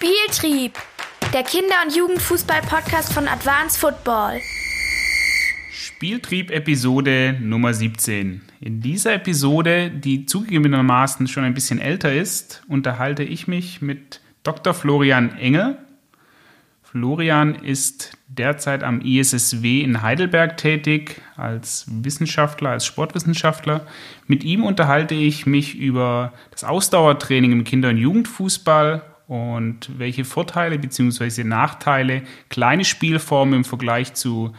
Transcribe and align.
Spieltrieb, 0.00 0.78
der 1.34 1.42
Kinder- 1.42 1.74
und 1.84 1.94
Jugendfußball-Podcast 1.94 3.12
von 3.12 3.28
Advanced 3.28 3.76
Football. 3.76 4.40
Spieltrieb-Episode 5.70 7.36
Nummer 7.38 7.74
17. 7.74 8.40
In 8.62 8.80
dieser 8.80 9.12
Episode, 9.12 9.90
die 9.90 10.24
zugegebenermaßen 10.24 11.28
schon 11.28 11.44
ein 11.44 11.52
bisschen 11.52 11.78
älter 11.78 12.14
ist, 12.14 12.62
unterhalte 12.66 13.24
ich 13.24 13.46
mich 13.46 13.82
mit 13.82 14.22
Dr. 14.42 14.72
Florian 14.72 15.36
Engel. 15.36 15.76
Florian 16.82 17.56
ist 17.56 18.16
derzeit 18.26 18.82
am 18.82 19.02
ISSW 19.02 19.82
in 19.82 20.00
Heidelberg 20.00 20.56
tätig 20.56 21.20
als 21.36 21.84
Wissenschaftler, 21.90 22.70
als 22.70 22.86
Sportwissenschaftler. 22.86 23.86
Mit 24.26 24.44
ihm 24.44 24.64
unterhalte 24.64 25.14
ich 25.14 25.44
mich 25.44 25.76
über 25.76 26.32
das 26.52 26.64
Ausdauertraining 26.64 27.52
im 27.52 27.64
Kinder- 27.64 27.90
und 27.90 27.98
Jugendfußball 27.98 29.02
und 29.30 29.96
welche 29.96 30.24
Vorteile 30.24 30.76
bzw. 30.76 31.44
Nachteile 31.44 32.22
kleine 32.48 32.84
Spielformen 32.84 33.54
im 33.54 33.64
Vergleich 33.64 34.12
zu 34.14 34.52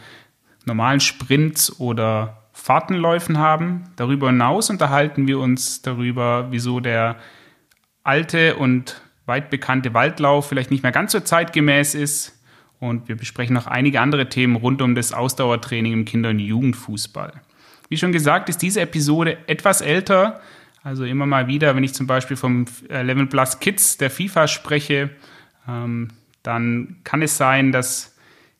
normalen 0.64 1.00
Sprints 1.00 1.78
oder 1.78 2.38
Fahrtenläufen 2.54 3.36
haben. 3.36 3.84
Darüber 3.96 4.28
hinaus 4.28 4.70
unterhalten 4.70 5.26
wir 5.26 5.40
uns 5.40 5.82
darüber, 5.82 6.46
wieso 6.52 6.80
der 6.80 7.16
alte 8.02 8.56
und 8.56 9.02
weit 9.26 9.50
bekannte 9.50 9.92
Waldlauf 9.92 10.48
vielleicht 10.48 10.70
nicht 10.70 10.82
mehr 10.82 10.90
ganz 10.90 11.12
so 11.12 11.20
zeitgemäß 11.20 11.94
ist. 11.94 12.42
Und 12.80 13.08
wir 13.08 13.16
besprechen 13.16 13.52
noch 13.52 13.66
einige 13.66 14.00
andere 14.00 14.30
Themen 14.30 14.56
rund 14.56 14.80
um 14.80 14.94
das 14.94 15.12
Ausdauertraining 15.12 15.92
im 15.92 16.04
Kinder- 16.06 16.30
und 16.30 16.38
Jugendfußball. 16.38 17.42
Wie 17.90 17.98
schon 17.98 18.12
gesagt, 18.12 18.48
ist 18.48 18.62
diese 18.62 18.80
Episode 18.80 19.36
etwas 19.48 19.82
älter, 19.82 20.40
also 20.82 21.04
immer 21.04 21.26
mal 21.26 21.46
wieder, 21.46 21.76
wenn 21.76 21.84
ich 21.84 21.94
zum 21.94 22.06
Beispiel 22.06 22.36
vom 22.36 22.66
11 22.88 23.28
Plus 23.28 23.60
Kids 23.60 23.98
der 23.98 24.10
FIFA 24.10 24.48
spreche, 24.48 25.10
ähm, 25.68 26.08
dann 26.42 26.96
kann 27.04 27.22
es 27.22 27.36
sein, 27.36 27.70
dass 27.72 28.16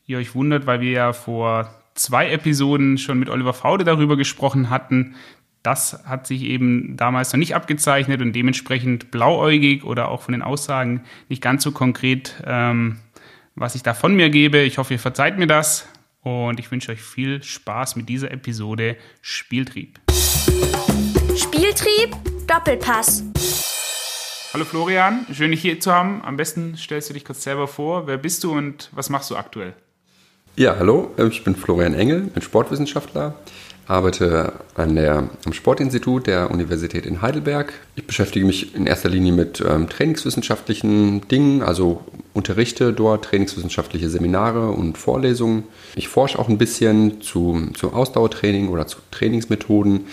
ihr 0.06 0.19
euch 0.19 0.34
wundert, 0.34 0.67
weil 0.67 0.81
wir 0.81 0.93
ja 0.93 1.12
vor 1.12 1.75
zwei 1.95 2.31
Episoden 2.31 2.97
schon 2.98 3.19
mit 3.19 3.28
Oliver 3.28 3.55
Faude 3.55 3.84
darüber 3.84 4.17
gesprochen 4.17 4.70
hatten. 4.70 5.17
Das 5.62 6.05
hat 6.06 6.27
sich 6.27 6.43
eben 6.43 6.97
damals 6.97 7.33
noch 7.33 7.39
nicht 7.39 7.55
abgezeichnet 7.55 8.20
und 8.20 8.33
dementsprechend 8.33 9.11
blauäugig 9.11 9.84
oder 9.84 10.09
auch 10.09 10.23
von 10.23 10.33
den 10.33 10.43
Aussagen 10.43 11.05
nicht 11.28 11.43
ganz 11.43 11.62
so 11.62 11.73
konkret, 11.73 12.43
ähm, 12.45 12.98
was 13.55 13.75
ich 13.75 13.83
da 13.83 13.95
von 13.95 14.15
mir 14.15 14.31
gebe. 14.31 14.59
Ich 14.59 14.78
hoffe, 14.78 14.95
ihr 14.95 15.00
verzeiht 15.00 15.39
mir 15.39 15.47
das 15.47 15.89
und 16.23 16.59
ich 16.61 16.70
wünsche 16.70 16.93
euch 16.93 17.03
viel 17.03 17.43
Spaß 17.43 17.97
mit 17.97 18.09
dieser 18.09 18.31
Episode 18.31 18.97
Spieltrieb. 19.20 20.00
Spieltrieb, 21.36 22.14
Doppelpass. 22.47 23.25
Hallo 24.52 24.66
Florian, 24.66 25.27
schön 25.33 25.50
dich 25.50 25.62
hier 25.62 25.80
zu 25.80 25.91
haben. 25.91 26.20
Am 26.22 26.36
besten 26.36 26.77
stellst 26.77 27.08
du 27.08 27.14
dich 27.14 27.25
kurz 27.25 27.42
selber 27.42 27.66
vor. 27.66 28.06
Wer 28.06 28.19
bist 28.19 28.44
du 28.44 28.52
und 28.52 28.91
was 28.92 29.08
machst 29.08 29.30
du 29.30 29.36
aktuell? 29.36 29.72
Ja, 30.56 30.77
hallo, 30.78 31.10
ich 31.30 31.42
bin 31.42 31.56
Florian 31.56 31.94
Engel, 31.94 32.20
bin 32.20 32.42
Sportwissenschaftler, 32.42 33.34
arbeite 33.86 34.53
an 34.75 34.94
der, 34.94 35.30
am 35.47 35.53
Sportinstitut 35.55 36.27
der 36.27 36.50
Universität 36.50 37.06
in 37.06 37.22
Heidelberg. 37.22 37.72
Ich 37.97 38.06
beschäftige 38.06 38.44
mich 38.44 38.75
in 38.75 38.86
erster 38.86 39.08
Linie 39.08 39.33
mit 39.33 39.64
ähm, 39.66 39.88
trainingswissenschaftlichen 39.88 41.27
Dingen, 41.28 41.62
also 41.62 42.05
unterrichte 42.34 42.92
dort 42.92 43.25
trainingswissenschaftliche 43.25 44.10
Seminare 44.10 44.69
und 44.70 44.98
Vorlesungen. 44.98 45.64
Ich 45.94 46.08
forsche 46.08 46.38
auch 46.38 46.50
ein 46.50 46.58
bisschen 46.58 47.22
zu, 47.22 47.69
zu 47.72 47.94
Ausdauertraining 47.94 48.69
oder 48.69 48.86
zu 48.86 48.98
Trainingsmethoden. 49.10 50.06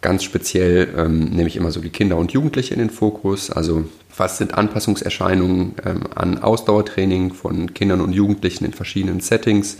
Ganz 0.00 0.22
speziell 0.22 0.94
ähm, 0.96 1.24
nehme 1.30 1.48
ich 1.48 1.56
immer 1.56 1.72
so 1.72 1.80
die 1.80 1.90
Kinder 1.90 2.16
und 2.16 2.32
Jugendliche 2.32 2.72
in 2.72 2.78
den 2.78 2.90
Fokus. 2.90 3.50
Also 3.50 3.84
was 4.16 4.38
sind 4.38 4.54
Anpassungserscheinungen 4.54 5.74
ähm, 5.84 6.04
an 6.14 6.38
Ausdauertraining 6.38 7.32
von 7.32 7.74
Kindern 7.74 8.00
und 8.00 8.12
Jugendlichen 8.12 8.64
in 8.64 8.72
verschiedenen 8.72 9.20
Settings? 9.20 9.78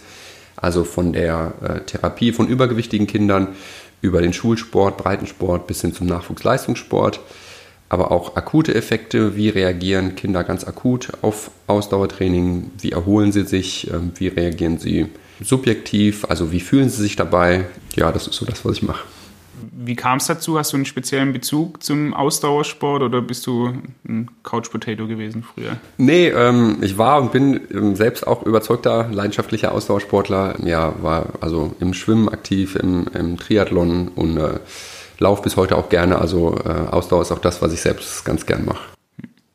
Also 0.57 0.83
von 0.83 1.13
der 1.13 1.53
äh, 1.63 1.81
Therapie 1.81 2.33
von 2.33 2.49
übergewichtigen 2.49 3.07
Kindern 3.07 3.49
über 4.01 4.21
den 4.21 4.33
Schulsport, 4.33 4.97
Breitensport 4.97 5.69
bis 5.69 5.83
hin 5.83 5.95
zum 5.95 6.09
Nachwuchsleistungssport. 6.09 7.21
Aber 7.89 8.11
auch 8.11 8.37
akute 8.37 8.75
Effekte, 8.75 9.37
wie 9.37 9.49
reagieren 9.49 10.15
Kinder 10.15 10.45
ganz 10.45 10.65
akut 10.65 11.13
auf 11.23 11.51
Ausdauertraining, 11.69 12.73
wie 12.81 12.93
erholen 12.93 13.31
sie 13.31 13.45
sich, 13.45 13.89
ähm, 13.93 14.13
wie 14.17 14.29
reagieren 14.29 14.79
sie 14.79 15.07
subjektiv, 15.41 16.25
also 16.29 16.51
wie 16.51 16.61
fühlen 16.61 16.91
sie 16.91 17.03
sich 17.03 17.15
dabei. 17.15 17.67
Ja, 17.95 18.11
das 18.11 18.27
ist 18.27 18.35
so 18.35 18.45
das, 18.45 18.65
was 18.65 18.79
ich 18.79 18.83
mache. 18.83 19.05
Wie 19.73 19.97
kam 19.97 20.19
es 20.19 20.27
dazu? 20.27 20.59
Hast 20.59 20.73
du 20.73 20.77
einen 20.77 20.87
speziellen 20.87 21.33
Bezug 21.33 21.83
zum 21.83 22.15
Ausdauersport 22.15 23.03
oder 23.03 23.21
bist 23.21 23.47
du 23.47 23.73
ein 24.07 24.31
Couch 24.43 24.71
Potato 24.71 25.07
gewesen 25.07 25.43
früher? 25.43 25.77
Nee, 25.97 26.29
ähm, 26.29 26.79
ich 26.81 26.99
war 26.99 27.21
und 27.21 27.33
bin 27.33 27.61
ähm, 27.73 27.97
selbst 27.97 28.27
auch 28.27 28.45
überzeugter, 28.45 29.09
leidenschaftlicher 29.11 29.73
Ausdauersportler. 29.73 30.57
Ja, 30.65 30.95
war 31.03 31.27
also 31.41 31.75
im 31.81 31.95
Schwimmen 31.95 32.29
aktiv, 32.29 32.77
im, 32.77 33.07
im 33.15 33.37
Triathlon 33.37 34.09
und 34.09 34.37
äh, 34.37 34.59
lauf 35.19 35.43
bis 35.43 35.57
heute 35.57 35.77
auch 35.77 35.89
gerne. 35.89 36.19
Also 36.19 36.57
äh, 36.65 36.69
Ausdauer 36.91 37.23
ist 37.23 37.33
auch 37.33 37.41
das, 37.41 37.63
was 37.63 37.73
ich 37.73 37.81
selbst 37.81 38.25
ganz 38.25 38.47
gern 38.47 38.65
mache. 38.65 38.98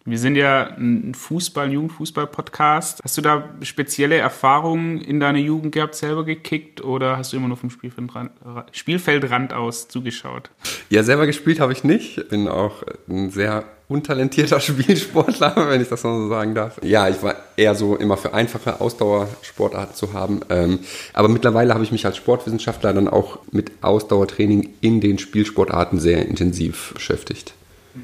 Wir 0.05 0.17
sind 0.17 0.35
ja 0.35 0.65
ein 0.77 1.13
Fußball, 1.15 1.71
Jugendfußball-Podcast. 1.71 2.99
Hast 3.01 3.17
du 3.17 3.21
da 3.21 3.49
spezielle 3.61 4.17
Erfahrungen 4.17 4.99
in 4.99 5.21
deiner 5.21 5.39
Jugend 5.39 5.73
gehabt, 5.73 5.95
selber 5.95 6.25
gekickt 6.25 6.83
oder 6.83 7.15
hast 7.15 7.31
du 7.31 7.37
immer 7.37 7.47
nur 7.47 7.55
vom 7.55 7.69
Spielfeldrand, 7.69 8.31
Spielfeldrand 8.73 9.53
aus 9.53 9.87
zugeschaut? 9.87 10.49
Ja, 10.89 11.03
selber 11.03 11.25
gespielt 11.25 11.61
habe 11.61 11.71
ich 11.71 11.85
nicht. 11.85 12.27
Bin 12.27 12.49
auch 12.49 12.83
ein 13.07 13.29
sehr 13.29 13.63
untalentierter 13.87 14.59
Spielsportler, 14.59 15.69
wenn 15.69 15.79
ich 15.79 15.87
das 15.87 16.03
mal 16.03 16.17
so 16.17 16.27
sagen 16.27 16.53
darf. 16.53 16.81
Ja, 16.83 17.07
ich 17.07 17.23
war 17.23 17.35
eher 17.55 17.73
so 17.73 17.95
immer 17.95 18.17
für 18.17 18.33
einfache 18.33 18.81
Ausdauersportarten 18.81 19.95
zu 19.95 20.11
haben. 20.11 20.41
Ähm, 20.49 20.79
aber 21.13 21.29
mittlerweile 21.29 21.73
habe 21.73 21.85
ich 21.85 21.93
mich 21.93 22.05
als 22.05 22.17
Sportwissenschaftler 22.17 22.91
dann 22.91 23.07
auch 23.07 23.39
mit 23.51 23.71
Ausdauertraining 23.81 24.73
in 24.81 24.99
den 24.99 25.17
Spielsportarten 25.17 25.97
sehr 25.97 26.25
intensiv 26.25 26.91
beschäftigt. 26.93 27.53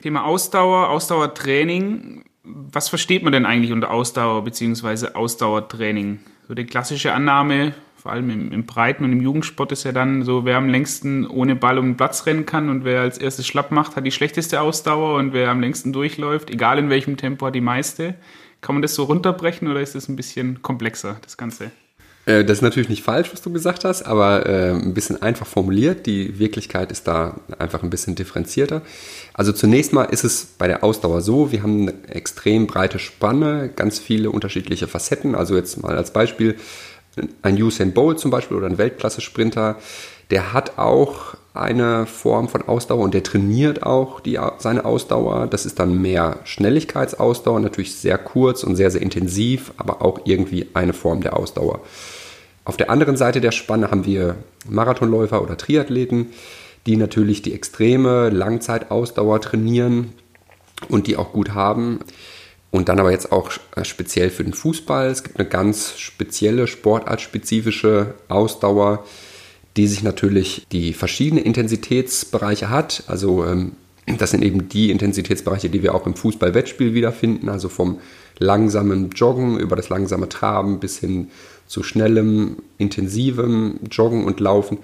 Thema 0.02 0.26
Ausdauer, 0.26 0.90
Ausdauertraining. 0.90 2.24
Was 2.44 2.90
versteht 2.90 3.24
man 3.24 3.34
denn 3.34 3.46
eigentlich 3.46 3.72
unter 3.72 3.92
Ausdauer 3.92 4.44
bzw. 4.44 5.14
Ausdauertraining? 5.14 6.20
So 6.48 6.54
die 6.54 6.66
klassische 6.66 7.14
Annahme, 7.14 7.74
vor 7.96 8.12
allem 8.12 8.30
im, 8.30 8.52
im, 8.52 8.66
Breiten- 8.66 9.04
und 9.04 9.12
im 9.12 9.22
Jugendsport, 9.22 9.72
ist 9.72 9.84
ja 9.84 9.92
dann 9.92 10.24
so, 10.24 10.46
wer 10.46 10.58
am 10.58 10.70
längsten 10.70 11.28
ohne 11.28 11.56
Ball 11.56 11.78
um 11.78 11.86
den 11.86 11.98
Platz 11.98 12.26
rennen 12.26 12.46
kann 12.46 12.70
und 12.70 12.86
wer 12.86 13.02
als 13.02 13.18
erstes 13.18 13.46
schlapp 13.46 13.72
macht, 13.72 13.96
hat 13.96 14.06
die 14.06 14.12
schlechteste 14.12 14.62
Ausdauer 14.62 15.18
und 15.18 15.34
wer 15.34 15.50
am 15.50 15.60
längsten 15.60 15.94
durchläuft, 15.94 16.50
egal 16.50 16.80
in 16.80 16.90
welchem 16.90 17.18
Tempo, 17.18 17.48
hat 17.48 17.56
die 17.56 17.62
meiste. 17.62 18.16
Kann 18.62 18.76
man 18.76 18.82
das 18.82 18.96
so 18.96 19.04
runterbrechen 19.04 19.68
oder 19.68 19.82
ist 19.82 19.96
das 19.96 20.10
ein 20.10 20.16
bisschen 20.16 20.62
komplexer, 20.62 21.18
das 21.22 21.38
Ganze? 21.38 21.72
Äh, 22.30 22.46
das 22.46 22.60
ist 22.60 22.62
natürlich 22.62 22.90
nicht 22.90 23.04
falsch, 23.04 23.30
was 23.34 23.42
du 23.42 23.52
gesagt 23.52 23.84
hast, 23.86 24.04
aber 24.04 24.46
äh, 24.46 24.72
ein 24.72 24.94
bisschen 24.94 25.22
einfach 25.22 25.48
formuliert. 25.48 26.06
Die 26.06 26.38
Wirklichkeit 26.38 26.92
ist 26.92 27.08
da 27.08 27.38
einfach 27.58 27.82
ein 27.82 27.90
bisschen 27.90 28.16
differenzierter. 28.16 28.84
Also 29.34 29.52
zunächst 29.52 29.94
mal 29.94 30.04
ist 30.04 30.24
es 30.24 30.46
bei 30.46 30.68
der 30.68 30.84
Ausdauer 30.84 31.22
so, 31.22 31.52
wir 31.52 31.64
haben 31.64 31.90
eine 31.90 31.94
extrem 32.08 32.68
breite 32.68 33.00
Spanne, 33.00 33.70
ganz 33.76 33.98
viele 33.98 34.30
unterschiedliche 34.30 34.88
Facetten. 34.88 35.34
Also 35.34 35.56
jetzt 35.56 35.82
mal 35.82 35.98
als 35.98 36.14
Beispiel 36.14 36.56
ein 37.42 37.62
Usain 37.62 37.94
Bolt 37.94 38.20
zum 38.20 38.30
Beispiel 38.30 38.56
oder 38.56 38.68
ein 38.68 38.78
Weltklasse-Sprinter, 38.78 39.78
der 40.30 40.54
hat 40.54 40.78
auch 40.78 41.36
eine 41.56 42.06
Form 42.06 42.48
von 42.48 42.62
Ausdauer 42.62 43.04
und 43.04 43.16
der 43.16 43.24
trainiert 43.24 43.82
auch 43.82 44.20
die, 44.20 44.40
seine 44.60 44.86
Ausdauer. 44.86 45.48
Das 45.48 45.66
ist 45.66 45.80
dann 45.80 46.00
mehr 46.00 46.38
Schnelligkeitsausdauer, 46.44 47.60
natürlich 47.60 47.96
sehr 47.96 48.20
kurz 48.20 48.64
und 48.64 48.76
sehr, 48.76 48.92
sehr 48.92 49.02
intensiv, 49.02 49.74
aber 49.78 50.04
auch 50.04 50.22
irgendwie 50.26 50.68
eine 50.76 50.94
Form 50.94 51.22
der 51.22 51.36
Ausdauer. 51.36 51.82
Auf 52.66 52.78
der 52.78 52.90
anderen 52.90 53.18
Seite 53.18 53.42
der 53.42 53.52
Spanne 53.52 53.92
haben 53.92 54.06
wir 54.06 54.36
Marathonläufer 54.68 55.42
oder 55.42 55.58
Triathleten, 55.58 56.28
die 56.86 56.98
natürlich 56.98 57.42
die 57.42 57.54
extreme 57.54 58.30
Langzeitausdauer 58.30 59.42
trainieren 59.42 60.14
und 60.88 61.08
die 61.08 61.18
auch 61.18 61.34
gut 61.34 61.54
haben. 61.54 62.00
Und 62.72 62.88
dann 62.88 63.00
aber 63.00 63.12
jetzt 63.12 63.32
auch 63.32 63.52
speziell 63.82 64.30
für 64.30 64.44
den 64.44 64.54
Fußball. 64.54 65.08
Es 65.08 65.24
gibt 65.24 65.40
eine 65.40 65.50
ganz 65.50 65.98
spezielle 65.98 66.68
sportartspezifische 66.68 68.14
Ausdauer, 68.28 69.06
die 69.76 69.88
sich 69.88 70.04
natürlich 70.04 70.68
die 70.72 70.94
verschiedenen 70.94 71.44
Intensitätsbereiche 71.44 72.70
hat. 72.70 73.04
Also 73.08 73.44
ähm, 73.44 73.72
das 74.06 74.32
sind 74.32 74.44
eben 74.44 74.70
die 74.70 74.92
Intensitätsbereiche, 74.92 75.70
die 75.70 75.84
wir 75.84 75.96
auch 75.96 76.06
im 76.06 76.16
Fußball-Wettspiel 76.16 76.94
wiederfinden. 76.94 77.50
Also 77.50 77.70
vom 77.70 78.00
langsamen 78.38 79.10
Joggen 79.12 79.60
über 79.60 79.76
das 79.76 79.90
langsame 79.90 80.30
Traben 80.30 80.80
bis 80.80 81.00
hin 81.00 81.30
zu 81.70 81.84
schnellem, 81.84 82.58
intensivem 82.80 83.80
Joggen 83.92 84.26
und 84.26 84.40
Laufen 84.40 84.80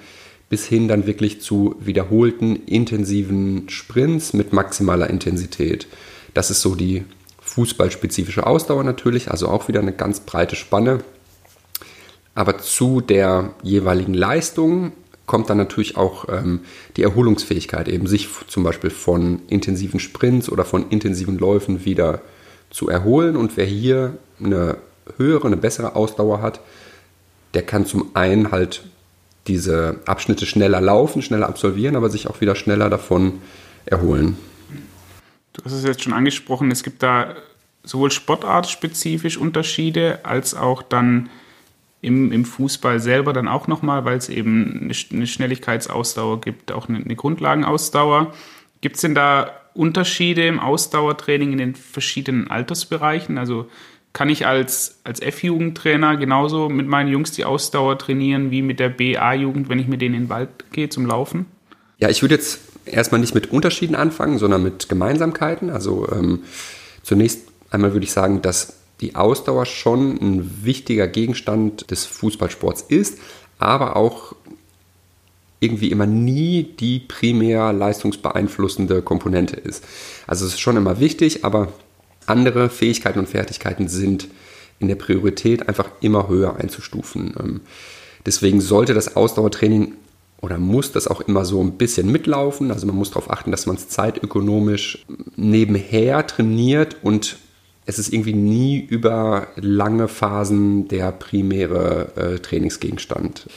bis 0.50 0.68
hin 0.68 0.88
dann 0.88 1.08
wirklich 1.08 1.42
zu 1.42 1.76
wiederholten, 1.80 2.56
intensiven 2.68 3.68
Sprints 3.68 4.34
mit 4.34 4.54
maximaler 4.54 5.10
Intensität. 5.10 5.88
Das 6.36 6.52
ist 6.52 6.62
so 6.62 6.76
die 6.76 7.04
fußballspezifische 7.42 8.46
Ausdauer 8.46 8.84
natürlich, 8.84 9.32
also 9.32 9.48
auch 9.48 9.68
wieder 9.68 9.80
eine 9.80 9.94
ganz 9.94 10.20
breite 10.20 10.56
Spanne. 10.56 11.00
Aber 12.36 12.60
zu 12.60 13.02
der 13.02 13.56
jeweiligen 13.64 14.14
Leistung 14.14 14.92
kommt 15.26 15.50
dann 15.50 15.58
natürlich 15.58 15.98
auch 15.98 16.30
ähm, 16.30 16.60
die 16.98 17.04
Erholungsfähigkeit, 17.04 17.88
eben 17.88 18.06
sich 18.06 18.30
zum 18.48 18.64
Beispiel 18.64 18.92
von 18.92 19.42
intensiven 19.48 20.00
Sprints 20.00 20.50
oder 20.50 20.66
von 20.66 20.90
intensiven 20.90 21.40
Läufen 21.40 21.84
wieder 21.84 22.22
zu 22.70 22.90
erholen. 22.90 23.36
Und 23.36 23.58
wer 23.58 23.66
hier 23.66 24.18
eine 24.40 24.78
höhere, 25.18 25.48
eine 25.48 25.58
bessere 25.58 25.96
Ausdauer 25.96 26.42
hat, 26.42 26.60
der 27.54 27.64
kann 27.64 27.86
zum 27.86 28.16
einen 28.16 28.52
halt 28.52 28.84
diese 29.48 30.00
Abschnitte 30.06 30.46
schneller 30.46 30.82
laufen, 30.82 31.22
schneller 31.22 31.48
absolvieren, 31.48 31.96
aber 31.96 32.10
sich 32.10 32.28
auch 32.28 32.42
wieder 32.42 32.56
schneller 32.56 32.90
davon 32.90 33.42
erholen. 33.86 34.38
Du 35.54 35.64
hast 35.64 35.74
es 35.74 35.84
jetzt 35.84 36.04
schon 36.04 36.14
angesprochen, 36.14 36.72
es 36.72 36.84
gibt 36.84 37.04
da 37.04 37.36
sowohl 37.84 38.12
sportartspezifisch 38.12 39.38
Unterschiede 39.38 40.20
als 40.24 40.56
auch 40.56 40.82
dann 40.82 41.30
im, 42.02 42.32
im 42.32 42.46
Fußball 42.46 43.00
selber 43.00 43.34
dann 43.34 43.48
auch 43.48 43.68
nochmal, 43.68 44.06
weil 44.06 44.18
es 44.18 44.30
eben 44.30 44.92
eine 45.12 45.28
Schnelligkeitsausdauer 45.28 46.42
gibt, 46.42 46.72
auch 46.72 46.90
eine, 46.90 47.00
eine 47.00 47.16
Grundlagenausdauer. 47.16 48.34
Gibt 48.82 48.96
es 48.96 49.02
denn 49.02 49.16
da 49.16 49.52
Unterschiede 49.74 50.46
im 50.48 50.60
Ausdauertraining 50.60 51.54
in 51.54 51.58
den 51.58 51.76
verschiedenen 51.76 52.50
Altersbereichen? 52.50 53.38
Also 53.38 53.70
kann 54.16 54.30
ich 54.30 54.48
als, 54.48 54.96
als 55.04 55.20
F-Jugendtrainer 55.20 56.16
genauso 56.16 56.70
mit 56.70 56.88
meinen 56.88 57.12
Jungs 57.12 57.34
die 57.34 57.44
Ausdauer 57.44 58.00
trainieren 58.00 58.50
wie 58.50 58.62
mit 58.62 58.80
der 58.80 58.88
BA-Jugend, 58.88 59.68
wenn 59.68 59.78
ich 59.78 59.88
mit 59.88 60.00
denen 60.00 60.16
in 60.16 60.22
den 60.24 60.30
Wald 60.30 60.50
gehe 60.72 60.88
zum 60.88 61.06
Laufen? 61.06 61.48
Ja, 62.00 62.10
ich 62.10 62.22
würde 62.22 62.36
jetzt 62.36 62.62
erstmal 62.86 63.20
nicht 63.20 63.36
mit 63.36 63.52
Unterschieden 63.52 63.94
anfangen, 63.94 64.38
sondern 64.38 64.64
mit 64.64 64.88
Gemeinsamkeiten. 64.88 65.70
Also 65.70 66.08
ähm, 66.10 66.44
zunächst 67.04 67.42
einmal 67.72 67.92
würde 67.92 68.06
ich 68.06 68.14
sagen, 68.14 68.42
dass 68.42 68.78
die 69.02 69.16
Ausdauer 69.16 69.66
schon 69.66 70.18
ein 70.22 70.64
wichtiger 70.64 71.10
Gegenstand 71.10 71.92
des 71.92 72.06
Fußballsports 72.06 72.84
ist, 72.84 73.20
aber 73.60 73.98
auch 73.98 74.34
irgendwie 75.60 75.92
immer 75.92 76.06
nie 76.06 76.64
die 76.64 77.00
primär 77.00 77.74
leistungsbeeinflussende 77.74 79.02
Komponente 79.02 79.58
ist. 79.58 79.84
Also 80.26 80.46
es 80.46 80.54
ist 80.54 80.62
schon 80.62 80.78
immer 80.78 81.02
wichtig, 81.02 81.44
aber 81.44 81.74
andere 82.28 82.70
Fähigkeiten 82.70 83.20
und 83.20 83.30
Fertigkeiten 83.30 83.88
sind 83.88 84.28
in 84.80 84.88
der 84.88 84.96
Priorität 84.96 85.68
einfach 85.68 85.90
immer 86.02 86.28
höher 86.28 86.58
einzustufen. 86.58 87.34
Ähm, 87.40 87.62
deswegen 88.26 88.62
sollte 88.62 88.94
das 88.94 89.16
Ausdauertraining 89.16 89.94
oder 90.42 90.58
muss 90.58 90.92
das 90.92 91.08
auch 91.08 91.22
immer 91.22 91.46
so 91.46 91.62
ein 91.62 91.78
bisschen 91.78 92.12
mitlaufen. 92.12 92.72
Also 92.72 92.86
man 92.86 92.96
muss 92.96 93.10
darauf 93.10 93.32
achten, 93.32 93.52
dass 93.52 93.66
man 93.66 93.78
es 93.78 93.90
zeitökonomisch 93.90 95.06
nebenher 95.36 96.28
trainiert 96.28 96.98
und 97.02 97.38
es 97.86 98.00
ist 98.00 98.12
irgendwie 98.12 98.34
nie 98.34 98.80
über 98.80 99.48
lange 99.56 100.08
Phasen 100.08 100.88
der 100.88 101.12
primäre 101.12 102.12
äh, 102.16 102.40
Trainingsgegenstand. 102.40 103.48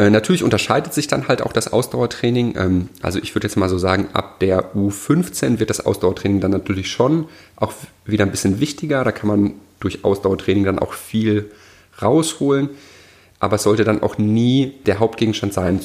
Äh, 0.00 0.08
natürlich 0.08 0.42
unterscheidet 0.42 0.94
sich 0.94 1.08
dann 1.08 1.28
halt 1.28 1.42
auch 1.42 1.52
das 1.52 1.74
Ausdauertraining. 1.74 2.54
Ähm, 2.56 2.88
also 3.02 3.18
ich 3.18 3.34
würde 3.34 3.46
jetzt 3.46 3.56
mal 3.56 3.68
so 3.68 3.76
sagen, 3.76 4.08
ab 4.14 4.40
der 4.40 4.74
U15 4.74 5.58
wird 5.58 5.68
das 5.68 5.84
Ausdauertraining 5.84 6.40
dann 6.40 6.52
natürlich 6.52 6.90
schon 6.90 7.26
auch 7.56 7.74
wieder 8.06 8.24
ein 8.24 8.30
bisschen 8.30 8.60
wichtiger. 8.60 9.04
Da 9.04 9.12
kann 9.12 9.28
man 9.28 9.52
durch 9.78 10.02
Ausdauertraining 10.02 10.64
dann 10.64 10.78
auch 10.78 10.94
viel 10.94 11.50
rausholen. 12.00 12.70
Aber 13.40 13.56
es 13.56 13.62
sollte 13.64 13.84
dann 13.84 14.02
auch 14.02 14.16
nie 14.16 14.72
der 14.86 15.00
Hauptgegenstand 15.00 15.52
sein. 15.52 15.80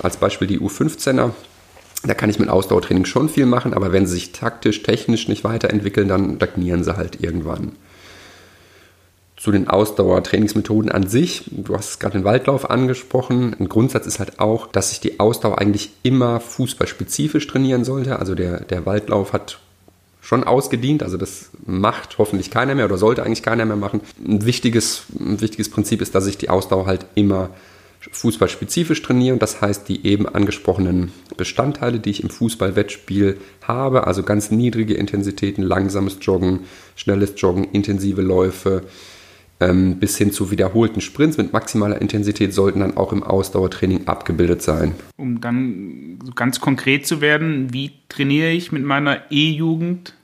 als 0.00 0.16
Beispiel 0.18 0.46
die 0.46 0.60
U15er 0.60 1.32
da 2.04 2.14
kann 2.14 2.30
ich 2.30 2.38
mit 2.38 2.48
Ausdauertraining 2.48 3.06
schon 3.06 3.28
viel 3.28 3.44
machen, 3.44 3.74
aber 3.74 3.90
wenn 3.90 4.06
sie 4.06 4.14
sich 4.14 4.30
taktisch, 4.30 4.84
technisch 4.84 5.26
nicht 5.26 5.42
weiterentwickeln, 5.42 6.06
dann 6.06 6.36
stagnieren 6.36 6.84
sie 6.84 6.96
halt 6.96 7.20
irgendwann. 7.24 7.72
Zu 9.38 9.52
den 9.52 9.68
Ausdauertrainingsmethoden 9.68 10.90
an 10.90 11.06
sich, 11.06 11.44
du 11.52 11.76
hast 11.76 12.00
gerade 12.00 12.18
den 12.18 12.24
Waldlauf 12.24 12.68
angesprochen. 12.68 13.54
Ein 13.58 13.68
Grundsatz 13.68 14.04
ist 14.06 14.18
halt 14.18 14.40
auch, 14.40 14.66
dass 14.66 14.90
sich 14.90 14.98
die 14.98 15.20
Ausdauer 15.20 15.58
eigentlich 15.58 15.90
immer 16.02 16.40
fußballspezifisch 16.40 17.46
trainieren 17.46 17.84
sollte. 17.84 18.18
Also 18.18 18.34
der, 18.34 18.64
der 18.64 18.84
Waldlauf 18.84 19.32
hat 19.32 19.60
schon 20.20 20.42
ausgedient, 20.42 21.04
also 21.04 21.16
das 21.16 21.50
macht 21.64 22.18
hoffentlich 22.18 22.50
keiner 22.50 22.74
mehr 22.74 22.84
oder 22.84 22.98
sollte 22.98 23.22
eigentlich 23.22 23.44
keiner 23.44 23.64
mehr 23.64 23.76
machen. 23.76 24.00
Ein 24.26 24.44
wichtiges, 24.44 25.04
ein 25.18 25.40
wichtiges 25.40 25.70
Prinzip 25.70 26.02
ist, 26.02 26.16
dass 26.16 26.24
sich 26.24 26.36
die 26.36 26.50
Ausdauer 26.50 26.86
halt 26.86 27.06
immer 27.14 27.50
fußballspezifisch 28.10 29.02
trainieren. 29.02 29.38
Das 29.38 29.60
heißt, 29.60 29.88
die 29.88 30.04
eben 30.04 30.28
angesprochenen 30.28 31.12
Bestandteile, 31.36 32.00
die 32.00 32.10
ich 32.10 32.24
im 32.24 32.30
Fußballwettspiel 32.30 33.38
habe, 33.62 34.06
also 34.08 34.24
ganz 34.24 34.50
niedrige 34.50 34.94
Intensitäten, 34.94 35.62
langsames 35.62 36.18
Joggen, 36.20 36.60
schnelles 36.96 37.34
Joggen, 37.36 37.64
intensive 37.70 38.22
Läufe, 38.22 38.82
ähm, 39.60 39.96
bis 39.96 40.16
hin 40.16 40.32
zu 40.32 40.50
wiederholten 40.50 41.00
Sprints 41.00 41.36
mit 41.36 41.52
maximaler 41.52 42.00
Intensität 42.00 42.54
sollten 42.54 42.80
dann 42.80 42.96
auch 42.96 43.12
im 43.12 43.22
Ausdauertraining 43.22 44.06
abgebildet 44.06 44.62
sein. 44.62 44.94
Um 45.16 45.40
dann 45.40 46.18
so 46.24 46.32
ganz 46.32 46.60
konkret 46.60 47.06
zu 47.06 47.20
werden, 47.20 47.72
wie 47.72 47.92
trainiere 48.08 48.50
ich 48.50 48.70
mit 48.70 48.84
meiner 48.84 49.30
E-Jugend 49.30 50.14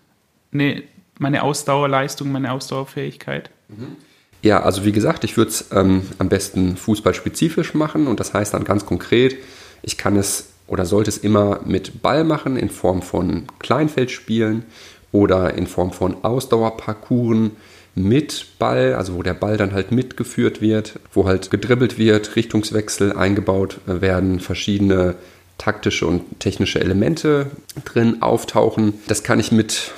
eine, 0.53 0.83
meine 1.19 1.43
Ausdauerleistung, 1.43 2.31
meine 2.31 2.53
Ausdauerfähigkeit? 2.53 3.51
Mhm. 3.69 3.97
Ja, 4.43 4.63
also 4.63 4.85
wie 4.85 4.93
gesagt, 4.93 5.25
ich 5.25 5.37
würde 5.37 5.51
es 5.51 5.71
ähm, 5.73 6.03
am 6.19 6.29
besten 6.29 6.77
fußballspezifisch 6.77 7.75
machen 7.75 8.07
und 8.07 8.21
das 8.21 8.35
heißt 8.35 8.53
dann 8.53 8.65
ganz 8.65 8.85
konkret, 8.85 9.37
ich 9.83 9.97
kann 9.97 10.17
es 10.17 10.51
oder 10.67 10.87
sollte 10.87 11.11
es 11.11 11.19
immer 11.19 11.61
mit 11.65 12.03
Ball 12.03 12.25
machen 12.25 12.57
in 12.57 12.71
Form 12.71 13.03
von 13.03 13.45
Kleinfeldspielen 13.59 14.65
oder 15.13 15.55
in 15.55 15.67
Form 15.67 15.93
von 15.93 16.25
Ausdauerparcours 16.25 17.51
mit 17.95 18.59
Ball, 18.59 18.95
also 18.95 19.15
wo 19.15 19.23
der 19.23 19.35
Ball 19.35 19.57
dann 19.57 19.73
halt 19.73 19.93
mitgeführt 19.93 20.61
wird, 20.61 20.99
wo 21.13 21.27
halt 21.27 21.51
gedribbelt 21.51 21.99
wird, 21.99 22.37
Richtungswechsel 22.37 23.13
eingebaut 23.13 23.79
werden, 23.87 24.41
verschiedene 24.41 25.15
taktische 25.59 26.07
und 26.07 26.41
technische 26.41 26.81
Elemente 26.81 27.51
drin 27.85 28.23
auftauchen. 28.23 28.95
Das 29.07 29.23
kann 29.23 29.39
ich 29.39 29.53
mit, 29.53 29.93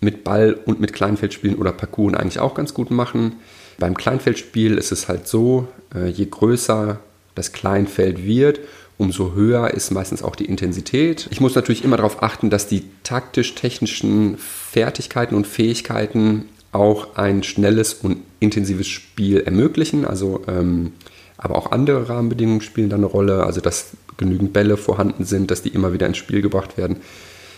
mit 0.00 0.24
Ball 0.24 0.54
und 0.64 0.80
mit 0.80 0.92
Kleinfeldspielen 0.92 1.56
oder 1.56 1.72
Parcours 1.72 2.14
eigentlich 2.14 2.40
auch 2.40 2.54
ganz 2.54 2.72
gut 2.72 2.90
machen. 2.90 3.34
Beim 3.78 3.94
Kleinfeldspiel 3.94 4.78
ist 4.78 4.92
es 4.92 5.08
halt 5.08 5.28
so, 5.28 5.68
äh, 5.94 6.08
je 6.08 6.26
größer 6.26 7.00
das 7.34 7.52
Kleinfeld 7.52 8.24
wird, 8.24 8.60
umso 8.96 9.34
höher 9.34 9.70
ist 9.72 9.90
meistens 9.90 10.22
auch 10.22 10.36
die 10.36 10.44
Intensität. 10.44 11.26
Ich 11.30 11.40
muss 11.40 11.56
natürlich 11.56 11.84
immer 11.84 11.96
darauf 11.96 12.22
achten, 12.22 12.48
dass 12.48 12.68
die 12.68 12.84
taktisch-technischen 13.02 14.38
Fertigkeiten 14.38 15.34
und 15.34 15.46
Fähigkeiten 15.46 16.48
auch 16.74 17.16
ein 17.16 17.42
schnelles 17.42 17.94
und 17.94 18.18
intensives 18.40 18.88
Spiel 18.88 19.40
ermöglichen. 19.40 20.04
Also, 20.04 20.42
ähm, 20.48 20.92
aber 21.36 21.56
auch 21.56 21.72
andere 21.72 22.08
Rahmenbedingungen 22.08 22.60
spielen 22.60 22.90
da 22.90 22.96
eine 22.96 23.06
Rolle. 23.06 23.44
Also, 23.44 23.60
dass 23.60 23.92
genügend 24.16 24.52
Bälle 24.52 24.76
vorhanden 24.76 25.24
sind, 25.24 25.50
dass 25.50 25.62
die 25.62 25.70
immer 25.70 25.92
wieder 25.92 26.06
ins 26.06 26.16
Spiel 26.16 26.42
gebracht 26.42 26.76
werden, 26.76 26.98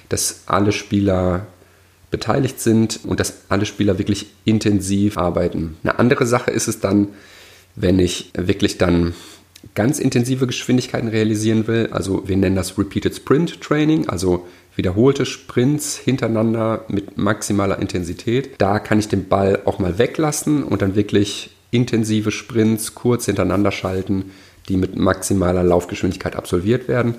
dass 0.09 0.43
alle 0.47 0.73
Spieler 0.73 1.47
beteiligt 2.11 2.61
sind 2.61 3.01
und 3.05 3.21
dass 3.21 3.35
alle 3.49 3.67
Spieler 3.67 3.99
wirklich 3.99 4.27
intensiv 4.45 5.19
arbeiten. 5.19 5.77
Eine 5.83 5.99
andere 5.99 6.27
Sache 6.27 6.51
ist 6.51 6.69
es 6.69 6.81
dann, 6.81 7.09
wenn 7.75 7.99
ich 7.99 8.31
wirklich 8.35 8.79
dann 8.79 9.15
ganz 9.75 9.99
intensive 9.99 10.47
Geschwindigkeiten 10.47 11.09
realisieren 11.09 11.67
will. 11.67 11.89
Also 11.91 12.27
wir 12.27 12.37
nennen 12.37 12.57
das 12.57 12.79
Repeated 12.79 13.15
Sprint 13.15 13.61
Training, 13.61 14.09
also 14.09 14.47
wiederholte 14.77 15.27
Sprints 15.27 15.97
hintereinander 15.97 16.85
mit 16.89 17.19
maximaler 17.19 17.79
Intensität. 17.79 18.51
Da 18.59 18.79
kann 18.79 18.99
ich 18.99 19.09
den 19.09 19.29
Ball 19.29 19.61
auch 19.65 19.79
mal 19.79 19.99
weglassen 19.99 20.63
und 20.63 20.83
dann 20.83 20.95
wirklich 20.95 21.51
intensive 21.71 22.31
Sprints 22.31 22.95
kurz 22.95 23.27
hintereinander 23.27 23.73
schalten, 23.73 24.31
die 24.69 24.77
mit 24.77 24.97
maximaler 24.97 25.65
Laufgeschwindigkeit 25.65 26.37
absolviert 26.37 26.89
werden 26.89 27.17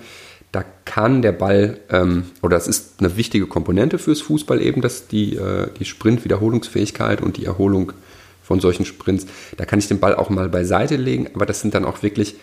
da 0.51 0.63
kann 0.85 1.21
der 1.21 1.33
Ball, 1.33 1.79
ähm, 1.89 2.23
oder 2.41 2.57
es 2.57 2.67
ist 2.67 2.95
eine 2.99 3.17
wichtige 3.17 3.47
Komponente 3.47 3.99
fürs 3.99 4.21
Fußball 4.21 4.61
eben, 4.61 4.81
dass 4.81 5.07
die, 5.07 5.35
äh, 5.35 5.67
die 5.77 5.85
Sprint-Wiederholungsfähigkeit 5.85 7.21
und 7.21 7.37
die 7.37 7.45
Erholung 7.45 7.93
von 8.41 8.59
solchen 8.59 8.85
Sprints, 8.85 9.27
da 9.57 9.65
kann 9.65 9.79
ich 9.79 9.87
den 9.87 9.99
Ball 9.99 10.15
auch 10.15 10.29
mal 10.29 10.47
beiseite 10.47 10.95
legen, 10.95 11.27
aber 11.33 11.45
das 11.45 11.61
sind 11.61 11.73
dann 11.73 11.85
auch 11.85 12.01
wirklich 12.01 12.35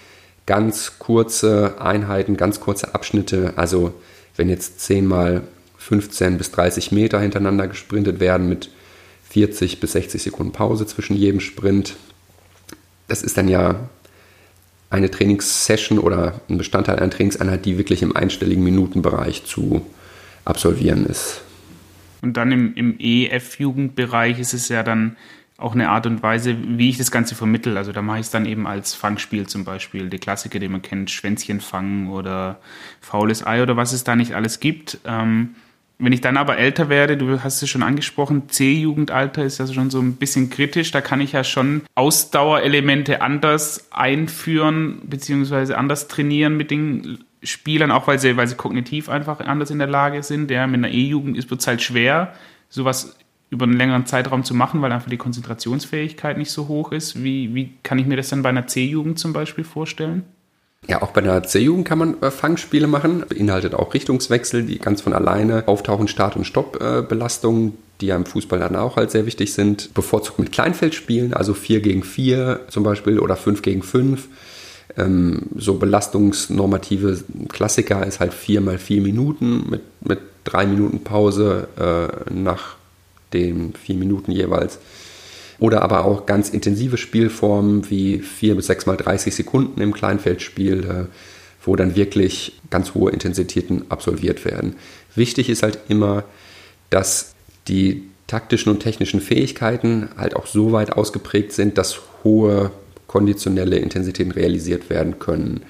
ganz 0.46 0.98
kurze 0.98 1.80
Einheiten, 1.80 2.36
ganz 2.36 2.60
kurze 2.60 2.94
Abschnitte. 2.94 3.54
Also 3.56 3.94
wenn 4.36 4.48
jetzt 4.48 4.80
10 4.80 5.06
mal 5.06 5.42
15 5.78 6.38
bis 6.38 6.50
30 6.50 6.92
Meter 6.92 7.20
hintereinander 7.20 7.68
gesprintet 7.68 8.20
werden 8.20 8.48
mit 8.48 8.70
40 9.30 9.80
bis 9.80 9.92
60 9.92 10.22
Sekunden 10.22 10.52
Pause 10.52 10.86
zwischen 10.86 11.16
jedem 11.16 11.40
Sprint, 11.40 11.96
das 13.08 13.22
ist 13.22 13.36
dann 13.36 13.48
ja 13.48 13.88
eine 14.90 15.10
Trainingssession 15.10 15.98
oder 15.98 16.40
ein 16.48 16.56
Bestandteil 16.56 16.96
einer 16.96 17.10
Trainingseinheit, 17.10 17.64
die 17.64 17.78
wirklich 17.78 18.02
im 18.02 18.16
einstelligen 18.16 18.62
Minutenbereich 18.62 19.44
zu 19.44 19.84
absolvieren 20.44 21.04
ist. 21.06 21.42
Und 22.22 22.36
dann 22.36 22.52
im, 22.52 22.74
im 22.74 22.96
EF-Jugendbereich 22.98 24.38
ist 24.38 24.54
es 24.54 24.68
ja 24.68 24.82
dann 24.82 25.16
auch 25.56 25.74
eine 25.74 25.88
Art 25.88 26.06
und 26.06 26.22
Weise, 26.22 26.56
wie 26.78 26.90
ich 26.90 26.98
das 26.98 27.10
Ganze 27.10 27.34
vermittle. 27.34 27.76
Also 27.76 27.92
da 27.92 28.02
mache 28.02 28.18
ich 28.18 28.26
es 28.26 28.30
dann 28.30 28.44
eben 28.44 28.66
als 28.66 28.94
Fangspiel 28.94 29.46
zum 29.46 29.64
Beispiel. 29.64 30.08
Die 30.08 30.18
Klassiker, 30.18 30.58
die 30.58 30.68
man 30.68 30.82
kennt, 30.82 31.10
Schwänzchen 31.10 31.60
fangen 31.60 32.08
oder 32.08 32.58
faules 33.00 33.46
Ei 33.46 33.62
oder 33.62 33.76
was 33.76 33.92
es 33.92 34.02
da 34.02 34.16
nicht 34.16 34.34
alles 34.34 34.58
gibt. 34.58 34.98
Ähm, 35.04 35.54
wenn 35.98 36.12
ich 36.12 36.20
dann 36.20 36.36
aber 36.36 36.58
älter 36.58 36.88
werde, 36.88 37.16
du 37.16 37.40
hast 37.42 37.62
es 37.62 37.70
schon 37.70 37.84
angesprochen, 37.84 38.48
C-Jugendalter 38.48 39.44
ist 39.44 39.58
ja 39.58 39.66
schon 39.68 39.90
so 39.90 40.00
ein 40.00 40.16
bisschen 40.16 40.50
kritisch, 40.50 40.90
da 40.90 41.00
kann 41.00 41.20
ich 41.20 41.32
ja 41.32 41.44
schon 41.44 41.82
Ausdauerelemente 41.94 43.22
anders 43.22 43.88
einführen, 43.92 45.02
beziehungsweise 45.04 45.78
anders 45.78 46.08
trainieren 46.08 46.56
mit 46.56 46.72
den 46.72 47.24
Spielern, 47.44 47.92
auch 47.92 48.08
weil 48.08 48.18
sie, 48.18 48.36
weil 48.36 48.48
sie 48.48 48.56
kognitiv 48.56 49.08
einfach 49.08 49.38
anders 49.38 49.70
in 49.70 49.78
der 49.78 49.86
Lage 49.86 50.24
sind. 50.24 50.50
Ja, 50.50 50.66
mit 50.66 50.78
einer 50.78 50.90
E-Jugend 50.90 51.36
ist 51.36 51.50
es 51.52 51.66
halt 51.66 51.80
schwer, 51.80 52.34
sowas 52.68 53.16
über 53.50 53.64
einen 53.64 53.76
längeren 53.76 54.06
Zeitraum 54.06 54.44
zu 54.44 54.54
machen, 54.54 54.82
weil 54.82 54.92
einfach 54.92 55.10
die 55.10 55.16
Konzentrationsfähigkeit 55.16 56.38
nicht 56.38 56.50
so 56.50 56.68
hoch 56.68 56.92
ist. 56.92 57.22
Wie, 57.22 57.54
wie 57.54 57.72
kann 57.82 57.98
ich 57.98 58.06
mir 58.06 58.16
das 58.16 58.28
dann 58.28 58.42
bei 58.42 58.48
einer 58.48 58.66
C-Jugend 58.66 59.18
zum 59.18 59.32
Beispiel 59.32 59.64
vorstellen? 59.64 60.24
Ja, 60.86 61.02
auch 61.02 61.12
bei 61.12 61.22
einer 61.22 61.42
C-Jugend 61.42 61.86
kann 61.86 61.98
man 61.98 62.22
äh, 62.22 62.30
Fangspiele 62.30 62.86
machen. 62.86 63.24
Beinhaltet 63.28 63.74
auch 63.74 63.94
Richtungswechsel, 63.94 64.64
die 64.64 64.78
ganz 64.78 65.00
von 65.00 65.12
alleine 65.14 65.66
auftauchen, 65.66 66.08
Start- 66.08 66.36
und 66.36 66.44
Stoppbelastungen, 66.44 67.68
äh, 67.68 67.72
die 68.00 68.06
ja 68.06 68.16
im 68.16 68.26
Fußball 68.26 68.58
dann 68.58 68.76
auch 68.76 68.96
halt 68.96 69.10
sehr 69.10 69.24
wichtig 69.24 69.54
sind. 69.54 69.94
Bevorzugt 69.94 70.38
mit 70.38 70.52
Kleinfeldspielen, 70.52 71.32
also 71.32 71.54
4 71.54 71.80
gegen 71.80 72.02
4 72.02 72.60
zum 72.68 72.82
Beispiel 72.82 73.18
oder 73.18 73.36
5 73.36 73.62
gegen 73.62 73.82
5. 73.82 74.28
Ähm, 74.96 75.42
so 75.56 75.74
belastungsnormative 75.74 77.24
Klassiker 77.48 78.06
ist 78.06 78.20
halt 78.20 78.34
4 78.34 78.60
mal 78.60 78.78
4 78.78 79.00
Minuten 79.00 79.70
mit, 79.70 79.82
mit 80.06 80.18
3 80.44 80.66
Minuten 80.66 81.02
Pause 81.02 81.68
äh, 81.78 82.32
nach 82.32 82.76
den 83.34 83.74
4 83.74 83.96
Minuten 83.96 84.32
jeweils. 84.32 84.78
Oder 85.58 85.82
aber 85.82 86.04
auch 86.04 86.26
ganz 86.26 86.48
intensive 86.48 86.96
Spielformen 86.96 87.88
wie 87.90 88.18
4 88.18 88.56
bis 88.56 88.66
6 88.66 88.86
mal 88.86 88.96
30 88.96 89.34
Sekunden 89.34 89.80
im 89.80 89.92
Kleinfeldspiel, 89.92 90.84
äh, 90.84 91.04
wo 91.64 91.76
dann 91.76 91.96
wirklich 91.96 92.60
ganz 92.70 92.94
hohe 92.94 93.10
Intensitäten 93.12 93.84
absolviert 93.88 94.44
werden. 94.44 94.76
Wichtig 95.14 95.48
ist 95.48 95.62
halt 95.62 95.78
immer, 95.88 96.24
dass 96.90 97.34
die 97.68 98.04
taktischen 98.26 98.72
und 98.72 98.80
technischen 98.80 99.20
Fähigkeiten 99.20 100.08
halt 100.16 100.36
auch 100.36 100.46
so 100.46 100.72
weit 100.72 100.92
ausgeprägt 100.92 101.52
sind, 101.52 101.78
dass 101.78 102.00
hohe 102.24 102.70
konditionelle 103.06 103.76
Intensitäten 103.76 104.32
realisiert 104.32 104.90
werden 104.90 105.18
können. 105.18 105.62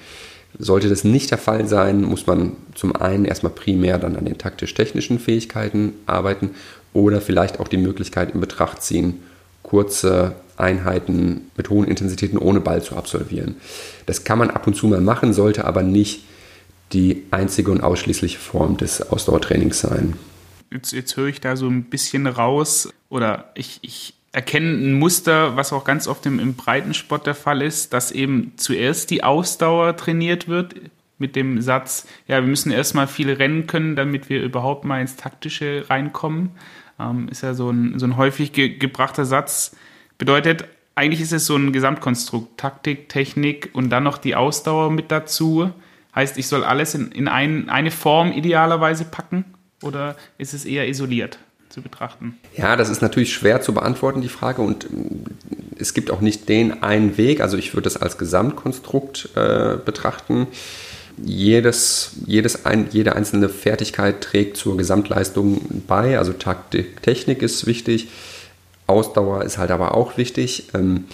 Sollte 0.57 0.89
das 0.89 1.03
nicht 1.03 1.31
der 1.31 1.37
Fall 1.37 1.67
sein, 1.67 2.01
muss 2.01 2.27
man 2.27 2.53
zum 2.73 2.95
einen 2.95 3.25
erstmal 3.25 3.51
primär 3.51 3.97
dann 3.99 4.15
an 4.15 4.25
den 4.25 4.37
taktisch-technischen 4.37 5.19
Fähigkeiten 5.19 5.93
arbeiten 6.05 6.51
oder 6.95 7.21
vielleicht 7.21 7.59
auch 7.59 7.67
die 7.67 7.77
Möglichkeit 7.77 8.33
in 8.33 8.39
Betracht 8.39 8.81
ziehen, 8.81 9.21
kurze 9.61 10.35
Einheiten 10.57 11.51
mit 11.57 11.69
hohen 11.69 11.87
Intensitäten 11.87 12.37
ohne 12.37 12.61
Ball 12.61 12.81
zu 12.81 12.95
absolvieren. 12.95 13.57
Das 14.05 14.23
kann 14.23 14.39
man 14.39 14.49
ab 14.49 14.65
und 14.65 14.75
zu 14.75 14.87
mal 14.87 15.01
machen, 15.01 15.33
sollte 15.33 15.65
aber 15.65 15.83
nicht 15.83 16.23
die 16.93 17.23
einzige 17.31 17.71
und 17.71 17.81
ausschließliche 17.81 18.39
Form 18.39 18.77
des 18.77 19.11
Ausdauertrainings 19.11 19.81
sein. 19.81 20.13
Jetzt, 20.71 20.93
jetzt 20.93 21.17
höre 21.17 21.27
ich 21.27 21.41
da 21.41 21.57
so 21.57 21.67
ein 21.67 21.83
bisschen 21.83 22.27
raus 22.27 22.89
oder 23.09 23.51
ich, 23.55 23.79
ich 23.81 24.13
erkenne 24.31 24.69
ein 24.69 24.93
Muster, 24.93 25.57
was 25.57 25.73
auch 25.73 25.83
ganz 25.83 26.07
oft 26.07 26.25
im, 26.25 26.39
im 26.39 26.53
Breitensport 26.53 27.27
der 27.27 27.35
Fall 27.35 27.61
ist, 27.61 27.91
dass 27.91 28.11
eben 28.11 28.53
zuerst 28.55 29.09
die 29.09 29.23
Ausdauer 29.23 29.97
trainiert 29.97 30.47
wird 30.47 30.75
mit 31.17 31.35
dem 31.35 31.61
Satz, 31.61 32.07
ja, 32.27 32.41
wir 32.41 32.47
müssen 32.47 32.71
erstmal 32.71 33.07
viele 33.07 33.39
rennen 33.39 33.67
können, 33.67 33.95
damit 33.95 34.29
wir 34.29 34.43
überhaupt 34.43 34.85
mal 34.85 34.99
ins 35.01 35.15
Taktische 35.15 35.85
reinkommen. 35.89 36.51
Ähm, 36.99 37.27
ist 37.29 37.43
ja 37.43 37.53
so 37.53 37.69
ein, 37.69 37.99
so 37.99 38.05
ein 38.05 38.17
häufig 38.17 38.53
ge 38.53 38.77
gebrachter 38.77 39.25
Satz. 39.25 39.75
Bedeutet, 40.17 40.65
eigentlich 40.95 41.21
ist 41.21 41.33
es 41.33 41.45
so 41.45 41.55
ein 41.55 41.73
Gesamtkonstrukt. 41.73 42.57
Taktik, 42.57 43.09
Technik 43.09 43.69
und 43.73 43.89
dann 43.89 44.03
noch 44.03 44.17
die 44.17 44.35
Ausdauer 44.35 44.91
mit 44.91 45.11
dazu. 45.11 45.71
Heißt, 46.15 46.37
ich 46.37 46.47
soll 46.47 46.63
alles 46.63 46.95
in, 46.95 47.11
in 47.11 47.27
ein, 47.27 47.69
eine 47.69 47.91
Form 47.91 48.31
idealerweise 48.31 49.03
packen? 49.03 49.43
Oder 49.81 50.15
ist 50.37 50.53
es 50.53 50.63
eher 50.63 50.87
isoliert 50.87 51.37
zu 51.67 51.81
betrachten? 51.81 52.37
Ja, 52.55 52.77
das 52.77 52.89
ist 52.89 53.01
natürlich 53.01 53.33
schwer 53.33 53.61
zu 53.61 53.73
beantworten, 53.73 54.21
die 54.21 54.29
Frage. 54.29 54.61
Und 54.61 54.89
mm, 54.89 55.25
es 55.77 55.93
gibt 55.93 56.09
auch 56.11 56.21
nicht 56.21 56.47
den 56.47 56.81
einen 56.81 57.17
Weg. 57.17 57.41
Also 57.41 57.57
ich 57.57 57.73
würde 57.73 57.89
es 57.89 57.97
als 57.97 58.17
Gesamtkonstrukt 58.17 59.29
äh, 59.35 59.75
betrachten 59.83 60.47
jedes, 61.23 62.11
jedes 62.25 62.65
ein, 62.65 62.87
jede 62.91 63.15
einzelne 63.15 63.49
Fertigkeit 63.49 64.21
trägt 64.21 64.57
zur 64.57 64.77
Gesamtleistung 64.77 65.61
bei. 65.87 66.17
Also 66.17 66.33
Taktik, 66.33 67.01
Technik 67.01 67.41
ist 67.41 67.65
wichtig, 67.65 68.09
Ausdauer 68.87 69.43
ist 69.43 69.57
halt 69.57 69.71
aber 69.71 69.95
auch 69.95 70.17
wichtig. 70.17 70.69
Ähm, 70.73 71.05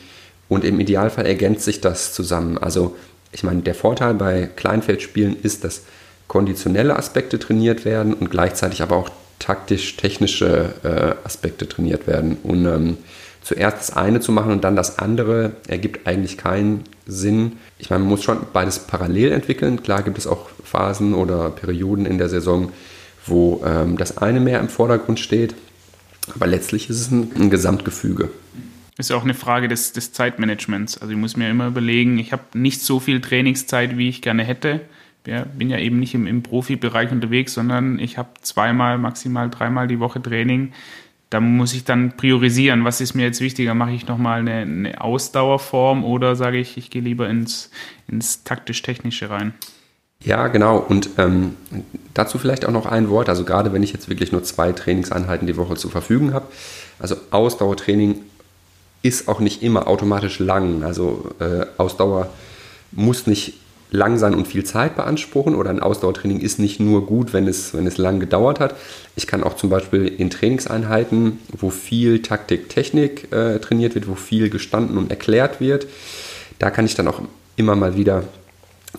und 0.50 0.65
im 0.65 0.79
Idealfall 0.79 1.25
ergänzt 1.25 1.63
sich 1.63 1.79
das 1.79 2.13
zusammen. 2.13 2.58
Also 2.58 2.96
ich 3.31 3.43
meine, 3.43 3.62
der 3.62 3.75
Vorteil 3.75 4.13
bei 4.15 4.50
Kleinfeldspielen 4.53 5.38
ist, 5.41 5.63
dass 5.63 5.84
konditionelle 6.27 6.96
Aspekte 6.96 7.39
trainiert 7.39 7.86
werden 7.86 8.13
und 8.13 8.29
gleichzeitig 8.29 8.81
aber 8.81 8.98
auch 8.98 9.10
taktisch-technische 9.39 10.74
äh, 10.84 11.25
Aspekte 11.25 11.67
trainiert 11.67 12.08
werden. 12.08 12.38
Und 12.43 12.65
ähm, 12.65 12.98
zuerst 13.41 13.79
das 13.79 13.96
eine 13.96 14.20
zu 14.20 14.31
machen 14.31 14.51
und 14.51 14.63
dann 14.63 14.75
das 14.75 15.00
andere 15.00 15.53
ergibt 15.67 16.08
eigentlich 16.08 16.38
keinen 16.38 16.84
Sinn. 17.05 17.53
Ich 17.82 17.90
meine, 17.90 18.04
man 18.04 18.10
muss 18.10 18.24
schon 18.24 18.38
beides 18.54 18.78
parallel 18.78 19.32
entwickeln. 19.32 19.82
Klar 19.82 20.04
gibt 20.04 20.20
es 20.20 20.28
auch 20.28 20.50
Phasen 20.64 21.16
oder 21.16 21.50
Perioden 21.50 22.06
in 22.06 22.20
der 22.20 22.30
Saison, 22.30 22.72
wo 23.26 23.64
ähm, 23.66 23.98
das 23.98 24.20
eine 24.20 24.40
mehr 24.40 24.60
im 24.60 24.70
Vordergrund 24.70 25.20
steht. 25.20 25.56
Aber 26.36 26.46
letztlich 26.46 26.92
ist 26.92 27.00
es 27.00 27.10
ein, 27.10 27.32
ein 27.36 27.50
Gesamtgefüge. 27.50 28.30
Ist 29.00 29.10
ja 29.10 29.16
auch 29.16 29.24
eine 29.24 29.34
Frage 29.34 29.68
des, 29.68 29.94
des 29.94 30.14
Zeitmanagements. 30.14 31.00
Also 31.00 31.12
ich 31.12 31.18
muss 31.18 31.36
mir 31.36 31.50
immer 31.50 31.66
überlegen, 31.66 32.20
ich 32.20 32.32
habe 32.32 32.44
nicht 32.54 32.82
so 32.82 33.00
viel 33.00 33.20
Trainingszeit, 33.20 33.98
wie 33.98 34.10
ich 34.10 34.22
gerne 34.22 34.44
hätte. 34.44 34.82
Ich 35.26 35.34
bin 35.58 35.72
ja 35.72 35.80
eben 35.80 36.00
nicht 36.00 36.14
im, 36.14 36.28
im 36.28 36.44
Profibereich 36.44 37.12
unterwegs, 37.12 37.56
sondern 37.56 37.98
ich 37.98 38.20
habe 38.20 38.30
zweimal, 38.42 39.00
maximal 39.00 39.50
dreimal 39.50 39.88
die 39.88 40.00
Woche 40.00 40.22
Training 40.22 40.72
da 41.32 41.40
muss 41.40 41.74
ich 41.74 41.86
dann 41.86 42.18
priorisieren, 42.18 42.84
was 42.84 43.00
ist 43.00 43.16
mir 43.16 43.24
jetzt 43.24 43.40
wichtiger, 43.40 43.74
mache 43.74 43.94
ich 43.94 44.06
nochmal 44.06 44.42
eine, 44.42 44.58
eine 44.58 45.02
Ausdauerform 45.02 46.04
oder 46.04 46.36
sage 46.36 46.58
ich, 46.58 46.78
ich 46.78 46.90
gehe 46.90 47.02
lieber 47.02 47.30
ins, 47.30 47.72
ins 48.10 48.44
taktisch-technische 48.44 49.30
rein. 49.30 49.54
Ja, 50.24 50.50
genau. 50.50 50.78
Und 50.78 51.12
ähm, 51.18 51.56
dazu 52.14 52.38
vielleicht 52.38 52.66
auch 52.66 52.72
noch 52.72 52.86
ein 52.86 53.10
Wort. 53.10 53.30
Also 53.30 53.46
gerade 53.46 53.72
wenn 53.72 53.82
ich 53.82 53.94
jetzt 53.94 54.10
wirklich 54.10 54.34
nur 54.34 54.44
zwei 54.44 54.74
Trainingseinheiten 54.74 55.48
die 55.48 55.56
Woche 55.56 55.76
zur 55.76 55.90
Verfügung 55.90 56.34
habe. 56.34 56.48
Also 57.00 57.16
Ausdauertraining 57.32 58.20
ist 59.02 59.30
auch 59.30 59.40
nicht 59.40 59.64
immer 59.64 59.88
automatisch 59.88 60.40
lang. 60.40 60.84
Also 60.84 61.32
äh, 61.40 61.66
Ausdauer 61.78 62.30
muss 62.92 63.26
nicht 63.26 63.54
lang 63.92 64.18
sein 64.18 64.34
und 64.34 64.48
viel 64.48 64.64
Zeit 64.64 64.96
beanspruchen 64.96 65.54
oder 65.54 65.70
ein 65.70 65.82
Ausdauertraining 65.82 66.40
ist 66.40 66.60
nicht 66.60 66.80
nur 66.80 67.06
gut, 67.06 67.34
wenn 67.34 67.48
es, 67.48 67.74
wenn 67.74 67.86
es 67.86 67.98
lang 67.98 68.22
gedauert 68.22 68.62
hat. 68.62 68.76
Ich 69.18 69.28
kann 69.28 69.44
auch 69.44 69.58
zum 69.58 69.70
Beispiel 69.70 70.08
in 70.08 70.30
Trainingseinheiten, 70.30 71.40
wo 71.52 71.70
viel 71.70 72.22
Taktik, 72.22 72.70
Technik 72.70 73.32
äh, 73.34 73.60
trainiert 73.60 73.94
wird, 73.94 74.08
wo 74.08 74.16
viel 74.16 74.50
gestanden 74.50 74.98
und 74.98 75.10
erklärt 75.10 75.60
wird, 75.60 75.88
da 76.58 76.70
kann 76.70 76.86
ich 76.86 76.96
dann 76.96 77.08
auch 77.08 77.22
immer 77.58 77.76
mal 77.76 77.98
wieder 77.98 78.24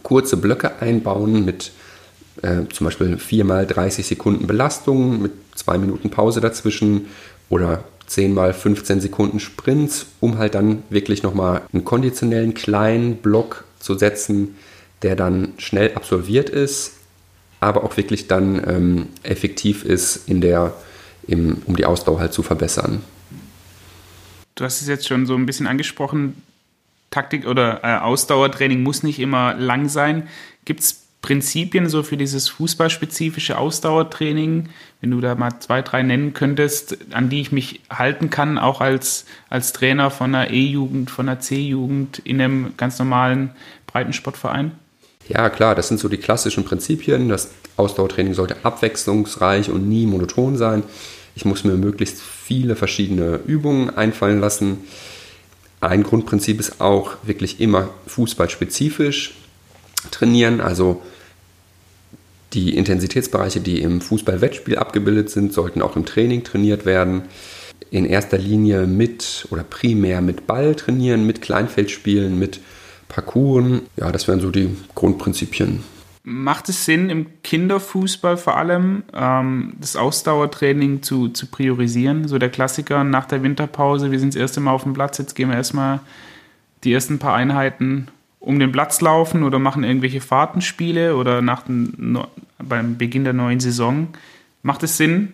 kurze 0.02 0.36
Blöcke 0.36 0.80
einbauen 0.80 1.44
mit 1.44 1.72
äh, 2.42 2.62
zum 2.70 2.84
Beispiel 2.86 3.18
4 3.18 3.44
mal 3.44 3.66
30 3.66 4.06
Sekunden 4.06 4.46
Belastung 4.46 5.22
mit 5.22 5.32
2 5.54 5.78
Minuten 5.78 6.10
Pause 6.10 6.40
dazwischen 6.40 7.06
oder 7.48 7.84
10 8.08 8.34
mal 8.34 8.52
15 8.52 9.00
Sekunden 9.00 9.40
Sprints, 9.40 10.06
um 10.20 10.36
halt 10.36 10.54
dann 10.54 10.82
wirklich 10.90 11.22
nochmal 11.22 11.62
einen 11.72 11.84
konditionellen 11.84 12.52
kleinen 12.52 13.16
Block 13.16 13.64
zu 13.78 13.96
setzen, 13.96 14.56
der 15.02 15.16
dann 15.16 15.54
schnell 15.58 15.94
absolviert 15.94 16.50
ist, 16.50 16.94
aber 17.60 17.84
auch 17.84 17.96
wirklich 17.96 18.28
dann 18.28 18.62
ähm, 18.68 19.08
effektiv 19.22 19.84
ist, 19.84 20.28
in 20.28 20.40
der, 20.40 20.74
im, 21.26 21.62
um 21.66 21.76
die 21.76 21.86
Ausdauer 21.86 22.20
halt 22.20 22.32
zu 22.32 22.42
verbessern. 22.42 23.02
Du 24.54 24.64
hast 24.64 24.82
es 24.82 24.88
jetzt 24.88 25.06
schon 25.06 25.26
so 25.26 25.34
ein 25.34 25.46
bisschen 25.46 25.66
angesprochen, 25.66 26.42
Taktik 27.10 27.46
oder 27.46 27.84
äh, 27.84 27.98
Ausdauertraining 27.98 28.82
muss 28.82 29.02
nicht 29.02 29.18
immer 29.18 29.54
lang 29.54 29.88
sein. 29.88 30.28
Gibt 30.64 30.80
es 30.80 31.02
Prinzipien 31.20 31.88
so 31.88 32.02
für 32.02 32.16
dieses 32.16 32.48
fußballspezifische 32.48 33.56
Ausdauertraining, 33.56 34.70
wenn 35.00 35.10
du 35.12 35.20
da 35.20 35.36
mal 35.36 35.60
zwei, 35.60 35.80
drei 35.80 36.02
nennen 36.02 36.34
könntest, 36.34 36.98
an 37.12 37.28
die 37.28 37.40
ich 37.40 37.52
mich 37.52 37.80
halten 37.88 38.28
kann, 38.28 38.58
auch 38.58 38.80
als, 38.80 39.24
als 39.48 39.72
Trainer 39.72 40.10
von 40.10 40.34
einer 40.34 40.50
E-Jugend, 40.50 41.12
von 41.12 41.28
einer 41.28 41.38
C-Jugend 41.38 42.18
in 42.18 42.40
einem 42.40 42.74
ganz 42.76 42.98
normalen 42.98 43.50
Breitensportverein? 43.86 44.72
Ja, 45.28 45.48
klar, 45.50 45.74
das 45.74 45.88
sind 45.88 46.00
so 46.00 46.08
die 46.08 46.16
klassischen 46.16 46.64
Prinzipien. 46.64 47.28
Das 47.28 47.50
Ausdauertraining 47.76 48.34
sollte 48.34 48.56
abwechslungsreich 48.64 49.70
und 49.70 49.88
nie 49.88 50.06
monoton 50.06 50.56
sein. 50.56 50.82
Ich 51.34 51.44
muss 51.44 51.64
mir 51.64 51.74
möglichst 51.74 52.20
viele 52.20 52.76
verschiedene 52.76 53.40
Übungen 53.46 53.90
einfallen 53.90 54.40
lassen. 54.40 54.78
Ein 55.80 56.02
Grundprinzip 56.02 56.60
ist 56.60 56.80
auch 56.80 57.16
wirklich 57.22 57.60
immer 57.60 57.88
fußballspezifisch 58.06 59.34
trainieren, 60.10 60.60
also 60.60 61.02
die 62.52 62.76
Intensitätsbereiche, 62.76 63.60
die 63.60 63.80
im 63.80 64.00
Fußball-Wettspiel 64.00 64.76
abgebildet 64.76 65.30
sind, 65.30 65.52
sollten 65.52 65.80
auch 65.80 65.96
im 65.96 66.04
Training 66.04 66.44
trainiert 66.44 66.84
werden. 66.84 67.22
In 67.90 68.04
erster 68.04 68.38
Linie 68.38 68.86
mit 68.86 69.46
oder 69.50 69.64
primär 69.64 70.20
mit 70.20 70.46
Ball 70.46 70.74
trainieren, 70.74 71.26
mit 71.26 71.40
Kleinfeldspielen, 71.40 72.38
mit 72.38 72.60
Parcours. 73.12 73.82
Ja, 73.96 74.10
das 74.10 74.26
wären 74.26 74.40
so 74.40 74.50
die 74.50 74.76
Grundprinzipien. 74.94 75.82
Macht 76.24 76.68
es 76.68 76.84
Sinn, 76.84 77.10
im 77.10 77.26
Kinderfußball 77.42 78.36
vor 78.36 78.56
allem 78.56 79.02
ähm, 79.12 79.74
das 79.80 79.96
Ausdauertraining 79.96 81.02
zu, 81.02 81.28
zu 81.28 81.46
priorisieren? 81.46 82.28
So 82.28 82.38
der 82.38 82.48
Klassiker 82.48 83.02
nach 83.02 83.26
der 83.26 83.42
Winterpause, 83.42 84.12
wir 84.12 84.20
sind 84.20 84.34
das 84.34 84.40
erste 84.40 84.60
Mal 84.60 84.70
auf 84.70 84.84
dem 84.84 84.92
Platz, 84.92 85.18
jetzt 85.18 85.34
gehen 85.34 85.48
wir 85.48 85.56
erstmal 85.56 86.00
die 86.84 86.92
ersten 86.92 87.18
paar 87.18 87.34
Einheiten 87.34 88.08
um 88.38 88.58
den 88.58 88.72
Platz 88.72 89.00
laufen 89.00 89.42
oder 89.42 89.58
machen 89.58 89.84
irgendwelche 89.84 90.20
Fahrtenspiele 90.20 91.16
oder 91.16 91.42
nach 91.42 91.62
dem, 91.62 92.18
beim 92.58 92.98
Beginn 92.98 93.24
der 93.24 93.32
neuen 93.32 93.60
Saison. 93.60 94.08
Macht 94.62 94.82
es 94.82 94.96
Sinn, 94.96 95.32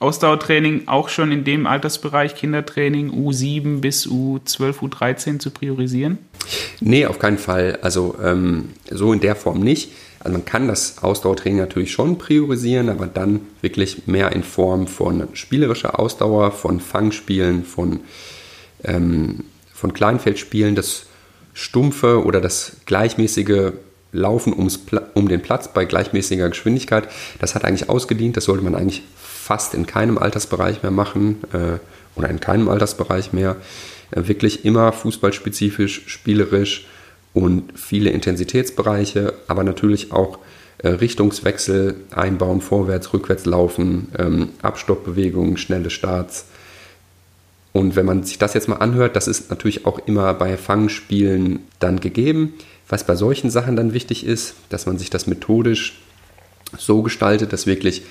Ausdauertraining 0.00 0.88
auch 0.88 1.10
schon 1.10 1.30
in 1.30 1.44
dem 1.44 1.66
Altersbereich 1.66 2.34
Kindertraining 2.34 3.10
U7 3.10 3.80
bis 3.80 4.06
U12, 4.06 4.78
U13 4.78 5.38
zu 5.38 5.50
priorisieren? 5.50 6.18
Nee, 6.80 7.04
auf 7.04 7.18
keinen 7.18 7.36
Fall. 7.36 7.78
Also 7.82 8.16
ähm, 8.22 8.70
so 8.90 9.12
in 9.12 9.20
der 9.20 9.36
Form 9.36 9.60
nicht. 9.60 9.92
Also 10.18 10.32
man 10.32 10.46
kann 10.46 10.68
das 10.68 11.02
Ausdauertraining 11.02 11.58
natürlich 11.58 11.92
schon 11.92 12.16
priorisieren, 12.16 12.88
aber 12.88 13.06
dann 13.06 13.40
wirklich 13.60 14.06
mehr 14.06 14.32
in 14.32 14.42
Form 14.42 14.86
von 14.86 15.28
spielerischer 15.34 15.98
Ausdauer, 16.00 16.50
von 16.50 16.80
Fangspielen, 16.80 17.64
von, 17.64 18.00
ähm, 18.84 19.44
von 19.72 19.92
Kleinfeldspielen. 19.92 20.74
Das 20.74 21.06
stumpfe 21.52 22.24
oder 22.24 22.40
das 22.40 22.76
gleichmäßige 22.86 23.72
Laufen 24.12 24.52
ums, 24.52 24.80
um 25.14 25.28
den 25.28 25.42
Platz 25.42 25.72
bei 25.72 25.84
gleichmäßiger 25.84 26.48
Geschwindigkeit, 26.48 27.08
das 27.38 27.54
hat 27.54 27.64
eigentlich 27.64 27.88
ausgedient. 27.88 28.36
Das 28.36 28.44
sollte 28.44 28.64
man 28.64 28.74
eigentlich 28.74 29.02
fast 29.16 29.74
in 29.74 29.86
keinem 29.86 30.18
Altersbereich 30.18 30.82
mehr 30.82 30.92
machen 30.92 31.42
äh, 31.52 31.78
oder 32.16 32.28
in 32.28 32.40
keinem 32.40 32.68
Altersbereich 32.68 33.32
mehr. 33.32 33.56
Äh, 34.10 34.26
wirklich 34.26 34.64
immer 34.64 34.92
fußballspezifisch, 34.92 36.02
spielerisch 36.06 36.86
und 37.32 37.78
viele 37.78 38.10
Intensitätsbereiche, 38.10 39.34
aber 39.46 39.62
natürlich 39.62 40.12
auch 40.12 40.38
äh, 40.78 40.88
Richtungswechsel 40.88 41.96
einbauen, 42.10 42.60
vorwärts, 42.60 43.12
rückwärts 43.12 43.46
laufen, 43.46 44.08
ähm, 44.18 44.48
Abstoppbewegungen, 44.62 45.56
schnelle 45.56 45.90
Starts. 45.90 46.46
Und 47.72 47.94
wenn 47.94 48.06
man 48.06 48.24
sich 48.24 48.38
das 48.38 48.54
jetzt 48.54 48.68
mal 48.68 48.76
anhört, 48.76 49.14
das 49.14 49.28
ist 49.28 49.50
natürlich 49.50 49.86
auch 49.86 50.00
immer 50.06 50.34
bei 50.34 50.56
Fangspielen 50.56 51.60
dann 51.78 52.00
gegeben. 52.00 52.54
Was 52.90 53.04
bei 53.04 53.14
solchen 53.14 53.50
Sachen 53.50 53.76
dann 53.76 53.94
wichtig 53.94 54.26
ist, 54.26 54.54
dass 54.68 54.84
man 54.84 54.98
sich 54.98 55.10
das 55.10 55.26
methodisch 55.26 56.00
so 56.76 57.02
gestaltet, 57.02 57.52
dass 57.52 57.66
wirklich 57.66 58.02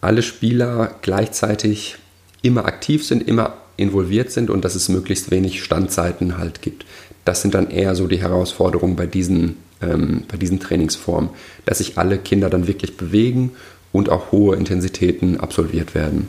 alle 0.00 0.22
Spieler 0.22 0.96
gleichzeitig 1.02 1.96
immer 2.42 2.66
aktiv 2.66 3.04
sind, 3.06 3.26
immer 3.26 3.54
involviert 3.76 4.30
sind 4.32 4.50
und 4.50 4.64
dass 4.64 4.74
es 4.74 4.88
möglichst 4.88 5.30
wenig 5.30 5.62
Standzeiten 5.62 6.36
halt 6.36 6.62
gibt. 6.62 6.84
Das 7.24 7.42
sind 7.42 7.54
dann 7.54 7.70
eher 7.70 7.94
so 7.94 8.06
die 8.06 8.20
Herausforderungen 8.20 8.96
bei 8.96 9.06
diesen, 9.06 9.56
ähm, 9.80 10.24
bei 10.28 10.36
diesen 10.36 10.60
Trainingsformen, 10.60 11.30
dass 11.64 11.78
sich 11.78 11.96
alle 11.96 12.18
Kinder 12.18 12.50
dann 12.50 12.66
wirklich 12.66 12.96
bewegen 12.96 13.52
und 13.92 14.08
auch 14.08 14.32
hohe 14.32 14.56
Intensitäten 14.56 15.38
absolviert 15.38 15.94
werden. 15.94 16.26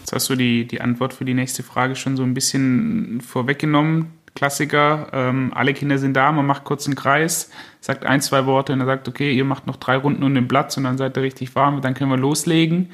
Jetzt 0.00 0.12
hast 0.12 0.30
du 0.30 0.36
die, 0.36 0.66
die 0.66 0.80
Antwort 0.80 1.14
für 1.14 1.24
die 1.24 1.34
nächste 1.34 1.62
Frage 1.62 1.96
schon 1.96 2.16
so 2.16 2.22
ein 2.22 2.34
bisschen 2.34 3.20
vorweggenommen. 3.20 4.06
Klassiker, 4.34 5.08
ähm, 5.12 5.52
alle 5.54 5.74
Kinder 5.74 5.98
sind 5.98 6.14
da, 6.14 6.32
man 6.32 6.46
macht 6.46 6.64
kurz 6.64 6.86
einen 6.86 6.94
Kreis, 6.94 7.50
sagt 7.80 8.06
ein, 8.06 8.20
zwei 8.22 8.46
Worte 8.46 8.72
und 8.72 8.80
er 8.80 8.86
sagt, 8.86 9.06
okay, 9.08 9.32
ihr 9.32 9.44
macht 9.44 9.66
noch 9.66 9.76
drei 9.76 9.96
Runden 9.96 10.22
um 10.22 10.34
den 10.34 10.48
Platz 10.48 10.76
und 10.76 10.84
dann 10.84 10.96
seid 10.96 11.16
ihr 11.16 11.22
richtig 11.22 11.54
warm 11.54 11.76
und 11.76 11.84
dann 11.84 11.94
können 11.94 12.10
wir 12.10 12.16
loslegen. 12.16 12.90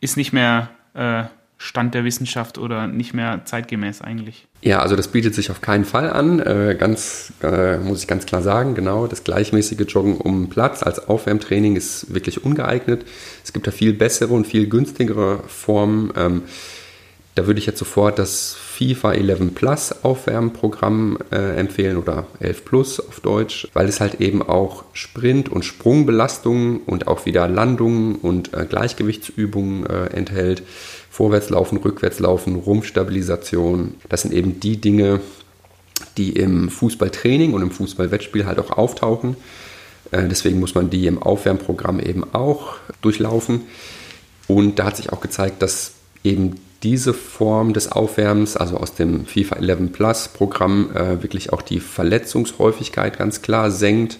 Ist 0.00 0.16
nicht 0.18 0.34
mehr 0.34 0.68
äh, 0.94 1.24
Stand 1.58 1.94
der 1.94 2.04
Wissenschaft 2.04 2.58
oder 2.58 2.86
nicht 2.86 3.14
mehr 3.14 3.42
zeitgemäß 3.46 4.02
eigentlich. 4.02 4.46
Ja, 4.60 4.80
also 4.80 4.94
das 4.94 5.08
bietet 5.08 5.34
sich 5.34 5.50
auf 5.50 5.62
keinen 5.62 5.86
Fall 5.86 6.10
an. 6.10 6.38
Äh, 6.38 6.76
ganz, 6.78 7.32
äh, 7.42 7.78
muss 7.78 8.02
ich 8.02 8.06
ganz 8.06 8.26
klar 8.26 8.42
sagen, 8.42 8.74
genau, 8.74 9.06
das 9.06 9.24
gleichmäßige 9.24 9.86
Joggen 9.88 10.18
um 10.18 10.50
Platz 10.50 10.82
als 10.82 11.08
Aufwärmtraining 11.08 11.74
ist 11.76 12.12
wirklich 12.12 12.44
ungeeignet. 12.44 13.06
Es 13.42 13.54
gibt 13.54 13.66
da 13.66 13.70
viel 13.70 13.94
bessere 13.94 14.34
und 14.34 14.46
viel 14.46 14.68
günstigere 14.68 15.44
Formen. 15.46 16.12
Ähm, 16.14 16.42
da 17.36 17.46
würde 17.46 17.60
ich 17.60 17.66
jetzt 17.66 17.78
sofort 17.78 18.18
das 18.18 18.54
FIFA 18.54 19.12
11 19.12 19.54
Plus 19.54 19.94
Aufwärmprogramm 20.02 21.18
äh, 21.30 21.56
empfehlen 21.56 21.98
oder 21.98 22.26
11 22.40 22.64
Plus 22.64 22.98
auf 22.98 23.20
Deutsch, 23.20 23.68
weil 23.74 23.88
es 23.88 24.00
halt 24.00 24.22
eben 24.22 24.42
auch 24.42 24.84
Sprint- 24.94 25.50
und 25.50 25.62
Sprungbelastungen 25.62 26.78
und 26.78 27.06
auch 27.06 27.26
wieder 27.26 27.46
Landungen 27.46 28.14
und 28.14 28.54
äh, 28.54 28.64
Gleichgewichtsübungen 28.64 29.84
äh, 29.84 30.06
enthält. 30.06 30.62
Vorwärtslaufen, 31.10 31.76
Rückwärtslaufen, 31.78 32.56
Rumpfstabilisation. 32.56 33.96
Das 34.08 34.22
sind 34.22 34.32
eben 34.32 34.58
die 34.58 34.80
Dinge, 34.80 35.20
die 36.16 36.30
im 36.32 36.70
Fußballtraining 36.70 37.52
und 37.52 37.60
im 37.60 37.70
Fußballwettspiel 37.70 38.46
halt 38.46 38.58
auch 38.58 38.70
auftauchen. 38.70 39.36
Äh, 40.10 40.26
deswegen 40.28 40.58
muss 40.58 40.74
man 40.74 40.88
die 40.88 41.06
im 41.06 41.22
Aufwärmprogramm 41.22 42.00
eben 42.00 42.24
auch 42.32 42.76
durchlaufen. 43.02 43.62
Und 44.48 44.78
da 44.78 44.84
hat 44.86 44.96
sich 44.96 45.12
auch 45.12 45.20
gezeigt, 45.20 45.60
dass 45.60 45.92
eben 46.24 46.60
diese 46.82 47.14
Form 47.14 47.72
des 47.72 47.90
Aufwärmens, 47.90 48.56
also 48.56 48.76
aus 48.76 48.94
dem 48.94 49.26
FIFA 49.26 49.56
11 49.56 49.92
Plus 49.92 50.28
Programm, 50.28 50.90
äh, 50.94 51.22
wirklich 51.22 51.52
auch 51.52 51.62
die 51.62 51.80
Verletzungshäufigkeit 51.80 53.18
ganz 53.18 53.42
klar 53.42 53.70
senkt 53.70 54.18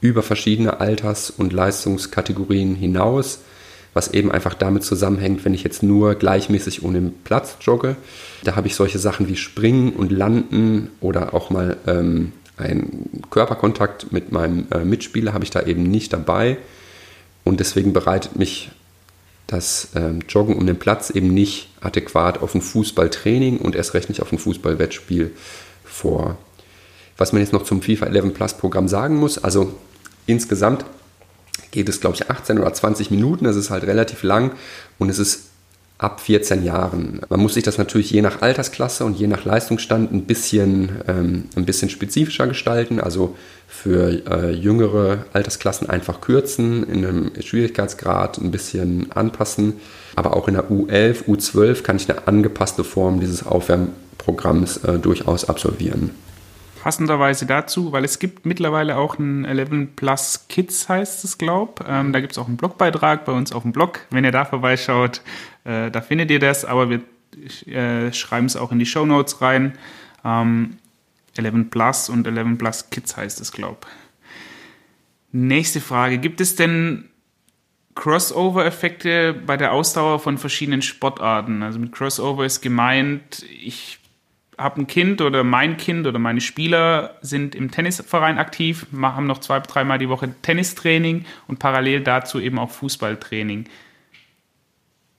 über 0.00 0.22
verschiedene 0.22 0.80
Alters- 0.80 1.30
und 1.30 1.52
Leistungskategorien 1.52 2.74
hinaus, 2.74 3.40
was 3.94 4.08
eben 4.08 4.30
einfach 4.30 4.54
damit 4.54 4.84
zusammenhängt, 4.84 5.44
wenn 5.44 5.54
ich 5.54 5.64
jetzt 5.64 5.82
nur 5.82 6.14
gleichmäßig 6.14 6.80
den 6.80 7.14
Platz 7.24 7.56
jogge, 7.60 7.96
da 8.42 8.56
habe 8.56 8.66
ich 8.66 8.74
solche 8.74 8.98
Sachen 8.98 9.28
wie 9.28 9.36
Springen 9.36 9.92
und 9.92 10.12
Landen 10.12 10.90
oder 11.00 11.32
auch 11.32 11.50
mal 11.50 11.76
ähm, 11.86 12.32
einen 12.56 13.22
Körperkontakt 13.30 14.12
mit 14.12 14.32
meinem 14.32 14.66
äh, 14.70 14.84
Mitspieler 14.84 15.32
habe 15.32 15.44
ich 15.44 15.50
da 15.50 15.62
eben 15.62 15.84
nicht 15.84 16.12
dabei. 16.12 16.58
Und 17.42 17.60
deswegen 17.60 17.92
bereitet 17.92 18.36
mich 18.36 18.70
das 19.46 19.88
ähm, 19.94 20.20
Joggen 20.28 20.56
um 20.56 20.66
den 20.66 20.78
Platz 20.78 21.10
eben 21.10 21.28
nicht 21.28 21.68
adäquat 21.80 22.38
auf 22.42 22.54
ein 22.54 22.62
Fußballtraining 22.62 23.58
und 23.58 23.74
erst 23.74 23.94
recht 23.94 24.08
nicht 24.08 24.22
auf 24.22 24.32
ein 24.32 24.38
Fußballwettspiel 24.38 25.32
vor. 25.84 26.38
Was 27.16 27.32
man 27.32 27.42
jetzt 27.42 27.52
noch 27.52 27.64
zum 27.64 27.82
FIFA 27.82 28.06
11 28.06 28.34
Plus 28.34 28.54
Programm 28.54 28.88
sagen 28.88 29.16
muss, 29.16 29.38
also 29.38 29.72
insgesamt 30.26 30.84
geht 31.70 31.88
es, 31.88 32.00
glaube 32.00 32.16
ich, 32.16 32.30
18 32.30 32.58
oder 32.58 32.72
20 32.72 33.10
Minuten. 33.10 33.44
Das 33.44 33.56
ist 33.56 33.70
halt 33.70 33.84
relativ 33.84 34.22
lang 34.22 34.52
und 34.98 35.08
es 35.08 35.18
ist 35.18 35.50
ab 35.98 36.20
14 36.20 36.64
Jahren. 36.64 37.20
Man 37.28 37.40
muss 37.40 37.54
sich 37.54 37.62
das 37.62 37.78
natürlich 37.78 38.10
je 38.10 38.20
nach 38.20 38.42
Altersklasse 38.42 39.04
und 39.04 39.18
je 39.18 39.26
nach 39.26 39.44
Leistungsstand 39.44 40.12
ein 40.12 40.24
bisschen, 40.24 40.90
ähm, 41.06 41.44
ein 41.56 41.64
bisschen 41.64 41.88
spezifischer 41.88 42.46
gestalten. 42.46 43.00
Also 43.00 43.36
für 43.68 44.26
äh, 44.26 44.50
jüngere 44.50 45.24
Altersklassen 45.32 45.88
einfach 45.88 46.20
kürzen, 46.20 46.84
in 46.88 47.04
einem 47.04 47.32
Schwierigkeitsgrad 47.40 48.38
ein 48.38 48.50
bisschen 48.50 49.10
anpassen. 49.12 49.74
Aber 50.16 50.36
auch 50.36 50.48
in 50.48 50.54
der 50.54 50.70
U11, 50.70 51.24
U12 51.24 51.82
kann 51.82 51.96
ich 51.96 52.10
eine 52.10 52.26
angepasste 52.26 52.84
Form 52.84 53.20
dieses 53.20 53.46
Aufwärmprogramms 53.46 54.78
äh, 54.78 54.98
durchaus 54.98 55.48
absolvieren. 55.48 56.10
Passenderweise 56.82 57.46
dazu, 57.46 57.92
weil 57.92 58.04
es 58.04 58.18
gibt 58.18 58.44
mittlerweile 58.44 58.98
auch 58.98 59.18
ein 59.18 59.46
11 59.46 59.96
Plus 59.96 60.44
Kids, 60.50 60.86
heißt 60.86 61.24
es, 61.24 61.38
glaube 61.38 61.82
ähm, 61.88 62.12
Da 62.12 62.20
gibt 62.20 62.32
es 62.32 62.38
auch 62.38 62.46
einen 62.46 62.58
Blogbeitrag 62.58 63.24
bei 63.24 63.32
uns 63.32 63.52
auf 63.52 63.62
dem 63.62 63.72
Blog. 63.72 64.00
Wenn 64.10 64.22
ihr 64.22 64.32
da 64.32 64.44
vorbeischaut, 64.44 65.22
äh, 65.64 65.90
da 65.90 66.00
findet 66.00 66.30
ihr 66.30 66.38
das, 66.38 66.64
aber 66.64 66.90
wir 66.90 67.00
äh, 67.66 68.12
schreiben 68.12 68.46
es 68.46 68.56
auch 68.56 68.72
in 68.72 68.78
die 68.78 68.86
Show 68.86 69.06
Notes 69.06 69.40
rein. 69.40 69.76
Ähm, 70.24 70.78
11 71.36 71.70
Plus 71.70 72.08
und 72.08 72.26
11 72.26 72.58
Plus 72.58 72.90
Kids 72.90 73.16
heißt 73.16 73.40
es, 73.40 73.52
glaube 73.52 73.86
Nächste 75.32 75.80
Frage. 75.80 76.18
Gibt 76.18 76.40
es 76.40 76.54
denn 76.54 77.08
Crossover-Effekte 77.96 79.34
bei 79.34 79.56
der 79.56 79.72
Ausdauer 79.72 80.20
von 80.20 80.38
verschiedenen 80.38 80.80
Sportarten? 80.80 81.62
Also 81.64 81.80
mit 81.80 81.90
Crossover 81.90 82.44
ist 82.44 82.60
gemeint, 82.60 83.44
ich 83.50 83.98
habe 84.56 84.82
ein 84.82 84.86
Kind 84.86 85.20
oder 85.20 85.42
mein 85.42 85.76
Kind 85.76 86.06
oder 86.06 86.20
meine 86.20 86.40
Spieler 86.40 87.18
sind 87.22 87.56
im 87.56 87.72
Tennisverein 87.72 88.38
aktiv, 88.38 88.86
haben 88.96 89.26
noch 89.26 89.38
zwei, 89.38 89.58
dreimal 89.58 89.98
die 89.98 90.08
Woche 90.08 90.32
Tennistraining 90.42 91.24
und 91.48 91.58
parallel 91.58 92.02
dazu 92.02 92.38
eben 92.38 92.60
auch 92.60 92.70
Fußballtraining. 92.70 93.64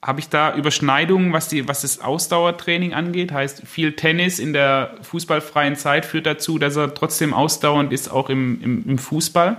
Habe 0.06 0.20
ich 0.20 0.28
da 0.28 0.54
Überschneidungen, 0.54 1.32
was, 1.32 1.48
die, 1.48 1.66
was 1.66 1.82
das 1.82 1.98
Ausdauertraining 1.98 2.94
angeht? 2.94 3.32
Heißt, 3.32 3.62
viel 3.66 3.96
Tennis 3.96 4.38
in 4.38 4.52
der 4.52 4.94
fußballfreien 5.02 5.74
Zeit 5.74 6.06
führt 6.06 6.26
dazu, 6.26 6.58
dass 6.58 6.76
er 6.76 6.94
trotzdem 6.94 7.34
ausdauernd 7.34 7.92
ist, 7.92 8.08
auch 8.08 8.30
im, 8.30 8.62
im, 8.62 8.84
im 8.86 8.98
Fußball? 8.98 9.56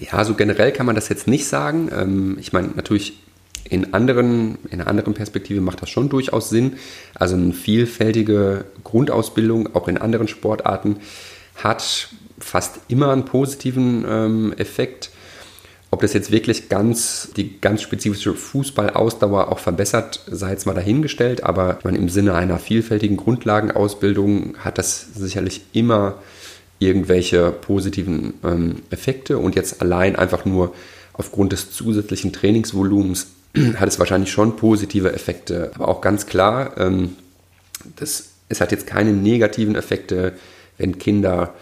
Ja, 0.00 0.24
so 0.24 0.32
generell 0.32 0.72
kann 0.72 0.86
man 0.86 0.94
das 0.94 1.10
jetzt 1.10 1.28
nicht 1.28 1.46
sagen. 1.46 1.90
Ähm, 1.94 2.38
ich 2.40 2.54
meine, 2.54 2.68
natürlich 2.68 3.18
in, 3.68 3.92
anderen, 3.92 4.56
in 4.70 4.80
einer 4.80 4.88
anderen 4.88 5.12
Perspektive 5.12 5.60
macht 5.60 5.82
das 5.82 5.90
schon 5.90 6.08
durchaus 6.08 6.48
Sinn. 6.48 6.78
Also 7.14 7.34
eine 7.34 7.52
vielfältige 7.52 8.64
Grundausbildung, 8.84 9.74
auch 9.74 9.86
in 9.86 9.98
anderen 9.98 10.28
Sportarten, 10.28 10.96
hat 11.56 12.08
fast 12.38 12.80
immer 12.88 13.12
einen 13.12 13.26
positiven 13.26 14.06
ähm, 14.08 14.54
Effekt. 14.56 15.10
Ob 15.94 16.00
das 16.00 16.12
jetzt 16.12 16.32
wirklich 16.32 16.68
ganz 16.68 17.28
die 17.36 17.60
ganz 17.60 17.80
spezifische 17.80 18.34
Fußballausdauer 18.34 19.52
auch 19.52 19.60
verbessert, 19.60 20.24
sei 20.26 20.50
jetzt 20.50 20.66
mal 20.66 20.74
dahingestellt, 20.74 21.44
aber 21.44 21.78
meine, 21.84 21.98
im 21.98 22.08
Sinne 22.08 22.34
einer 22.34 22.58
vielfältigen 22.58 23.16
Grundlagenausbildung 23.16 24.56
hat 24.58 24.78
das 24.78 25.14
sicherlich 25.14 25.60
immer 25.72 26.16
irgendwelche 26.80 27.52
positiven 27.52 28.34
ähm, 28.42 28.82
Effekte. 28.90 29.38
Und 29.38 29.54
jetzt 29.54 29.80
allein 29.82 30.16
einfach 30.16 30.44
nur 30.44 30.74
aufgrund 31.12 31.52
des 31.52 31.70
zusätzlichen 31.70 32.32
Trainingsvolumens 32.32 33.28
hat 33.76 33.88
es 33.88 34.00
wahrscheinlich 34.00 34.32
schon 34.32 34.56
positive 34.56 35.12
Effekte, 35.12 35.70
aber 35.76 35.86
auch 35.86 36.00
ganz 36.00 36.26
klar, 36.26 36.76
ähm, 36.76 37.10
das, 37.94 38.30
es 38.48 38.60
hat 38.60 38.72
jetzt 38.72 38.88
keine 38.88 39.12
negativen 39.12 39.76
Effekte, 39.76 40.32
wenn 40.76 40.98
Kinder 40.98 41.54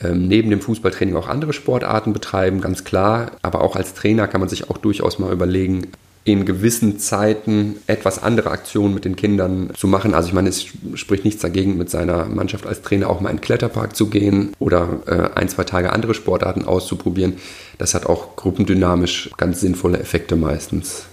neben 0.00 0.50
dem 0.50 0.60
Fußballtraining 0.60 1.14
auch 1.16 1.28
andere 1.28 1.52
Sportarten 1.52 2.12
betreiben, 2.12 2.60
ganz 2.60 2.84
klar. 2.84 3.32
Aber 3.42 3.60
auch 3.60 3.76
als 3.76 3.94
Trainer 3.94 4.26
kann 4.26 4.40
man 4.40 4.48
sich 4.48 4.68
auch 4.68 4.78
durchaus 4.78 5.18
mal 5.18 5.32
überlegen, 5.32 5.92
in 6.24 6.44
gewissen 6.44 6.98
Zeiten 7.00 7.76
etwas 7.88 8.22
andere 8.22 8.50
Aktionen 8.50 8.94
mit 8.94 9.04
den 9.04 9.16
Kindern 9.16 9.70
zu 9.76 9.88
machen. 9.88 10.14
Also 10.14 10.28
ich 10.28 10.34
meine, 10.34 10.50
es 10.50 10.66
spricht 10.94 11.24
nichts 11.24 11.42
dagegen, 11.42 11.76
mit 11.76 11.90
seiner 11.90 12.26
Mannschaft 12.26 12.64
als 12.64 12.82
Trainer 12.82 13.10
auch 13.10 13.20
mal 13.20 13.30
in 13.30 13.36
den 13.36 13.42
Kletterpark 13.42 13.96
zu 13.96 14.08
gehen 14.08 14.52
oder 14.60 15.00
äh, 15.06 15.36
ein, 15.36 15.48
zwei 15.48 15.64
Tage 15.64 15.92
andere 15.92 16.14
Sportarten 16.14 16.64
auszuprobieren. 16.64 17.34
Das 17.78 17.94
hat 17.94 18.06
auch 18.06 18.36
gruppendynamisch 18.36 19.30
ganz 19.36 19.60
sinnvolle 19.60 19.98
Effekte 19.98 20.36
meistens. 20.36 21.06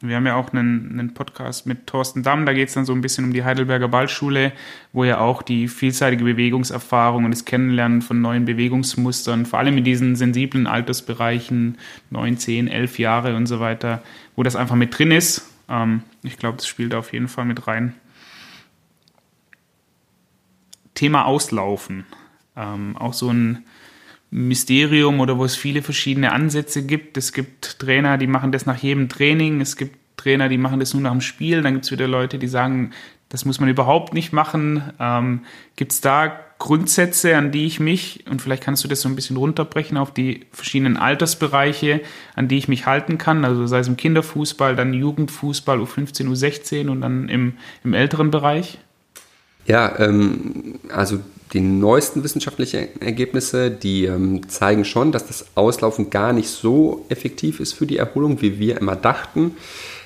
Wir 0.00 0.16
haben 0.16 0.26
ja 0.26 0.34
auch 0.34 0.52
einen, 0.52 0.90
einen 0.92 1.14
Podcast 1.14 1.66
mit 1.66 1.86
Thorsten 1.86 2.22
Damm, 2.22 2.44
da 2.44 2.52
geht 2.52 2.68
es 2.68 2.74
dann 2.74 2.84
so 2.84 2.92
ein 2.92 3.00
bisschen 3.00 3.24
um 3.24 3.32
die 3.32 3.44
Heidelberger 3.44 3.88
Ballschule, 3.88 4.52
wo 4.92 5.04
ja 5.04 5.20
auch 5.20 5.42
die 5.42 5.68
vielseitige 5.68 6.22
Bewegungserfahrung 6.22 7.24
und 7.24 7.30
das 7.30 7.46
Kennenlernen 7.46 8.02
von 8.02 8.20
neuen 8.20 8.44
Bewegungsmustern, 8.44 9.46
vor 9.46 9.58
allem 9.58 9.78
in 9.78 9.84
diesen 9.84 10.14
sensiblen 10.14 10.66
Altersbereichen, 10.66 11.78
9, 12.10 12.36
10, 12.36 12.68
11 12.68 12.98
Jahre 12.98 13.36
und 13.36 13.46
so 13.46 13.58
weiter, 13.58 14.02
wo 14.36 14.42
das 14.42 14.54
einfach 14.54 14.76
mit 14.76 14.96
drin 14.96 15.12
ist. 15.12 15.50
Ähm, 15.70 16.02
ich 16.22 16.36
glaube, 16.36 16.58
das 16.58 16.66
spielt 16.66 16.94
auf 16.94 17.14
jeden 17.14 17.28
Fall 17.28 17.46
mit 17.46 17.66
rein. 17.66 17.94
Thema 20.94 21.24
Auslaufen. 21.24 22.04
Ähm, 22.54 22.96
auch 22.96 23.12
so 23.12 23.30
ein 23.30 23.64
Mysterium 24.30 25.20
oder 25.20 25.38
wo 25.38 25.44
es 25.44 25.56
viele 25.56 25.82
verschiedene 25.82 26.32
Ansätze 26.32 26.84
gibt. 26.84 27.16
Es 27.16 27.32
gibt 27.32 27.78
Trainer, 27.78 28.18
die 28.18 28.26
machen 28.26 28.52
das 28.52 28.66
nach 28.66 28.78
jedem 28.78 29.08
Training. 29.08 29.60
Es 29.60 29.76
gibt 29.76 29.96
Trainer, 30.16 30.48
die 30.48 30.58
machen 30.58 30.80
das 30.80 30.94
nur 30.94 31.02
nach 31.02 31.12
dem 31.12 31.20
Spiel. 31.20 31.62
Dann 31.62 31.74
gibt 31.74 31.84
es 31.84 31.92
wieder 31.92 32.08
Leute, 32.08 32.38
die 32.38 32.48
sagen, 32.48 32.92
das 33.28 33.44
muss 33.44 33.60
man 33.60 33.68
überhaupt 33.68 34.14
nicht 34.14 34.32
machen. 34.32 34.82
Ähm, 34.98 35.40
gibt 35.76 35.92
es 35.92 36.00
da 36.00 36.40
Grundsätze, 36.58 37.36
an 37.36 37.52
die 37.52 37.66
ich 37.66 37.80
mich, 37.80 38.24
und 38.30 38.40
vielleicht 38.40 38.62
kannst 38.62 38.82
du 38.82 38.88
das 38.88 39.02
so 39.02 39.08
ein 39.08 39.16
bisschen 39.16 39.36
runterbrechen 39.36 39.98
auf 39.98 40.12
die 40.12 40.46
verschiedenen 40.52 40.96
Altersbereiche, 40.96 42.00
an 42.34 42.48
die 42.48 42.56
ich 42.56 42.68
mich 42.68 42.86
halten 42.86 43.18
kann, 43.18 43.44
also 43.44 43.66
sei 43.66 43.80
es 43.80 43.88
im 43.88 43.96
Kinderfußball, 43.96 44.74
dann 44.74 44.94
Jugendfußball, 44.94 45.78
U15, 45.80 46.28
U16 46.28 46.88
und 46.88 47.02
dann 47.02 47.28
im, 47.28 47.54
im 47.84 47.92
älteren 47.92 48.30
Bereich? 48.30 48.78
Ja, 49.66 49.98
ähm, 49.98 50.78
also 50.90 51.20
die 51.52 51.60
neuesten 51.60 52.24
wissenschaftlichen 52.24 53.00
Ergebnisse, 53.00 53.70
die 53.70 54.06
ähm, 54.06 54.48
zeigen 54.48 54.84
schon, 54.84 55.12
dass 55.12 55.26
das 55.26 55.46
Auslaufen 55.54 56.10
gar 56.10 56.32
nicht 56.32 56.48
so 56.48 57.04
effektiv 57.08 57.60
ist 57.60 57.72
für 57.72 57.86
die 57.86 57.98
Erholung, 57.98 58.40
wie 58.42 58.58
wir 58.58 58.80
immer 58.80 58.96
dachten. 58.96 59.56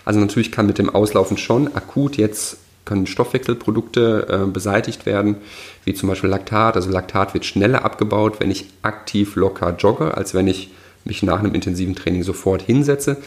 Also 0.05 0.20
natürlich 0.20 0.53
kann 0.53 0.66
mit 0.66 0.79
dem 0.79 0.90
Auslaufen 0.90 1.38
schon 1.38 1.74
akut 1.74 2.16
jetzt 2.16 2.59
können 2.85 3.07
Stoffwechselprodukte 3.07 4.26
äh, 4.29 4.50
beseitigt 4.50 5.07
werden, 5.07 5.37
wie 5.85 5.94
zum 5.94 6.09
Beispiel 6.09 6.31
Laktat. 6.31 6.74
Also 6.76 6.90
Laktat 6.90 7.35
wird 7.35 7.44
schneller 7.44 7.85
abgebaut, 7.85 8.40
wenn 8.40 8.50
ich 8.50 8.66
aktiv 8.83 9.37
locker 9.37 9.76
jogge, 9.76 10.16
als 10.16 10.35
wenn 10.35 10.48
ich 10.48 10.70
mich 11.05 11.22
nach 11.22 11.38
einem 11.38 11.55
intensiven 11.55 11.94
Training 11.94 12.24
sofort 12.24 12.62
hinsetze. 12.62 13.18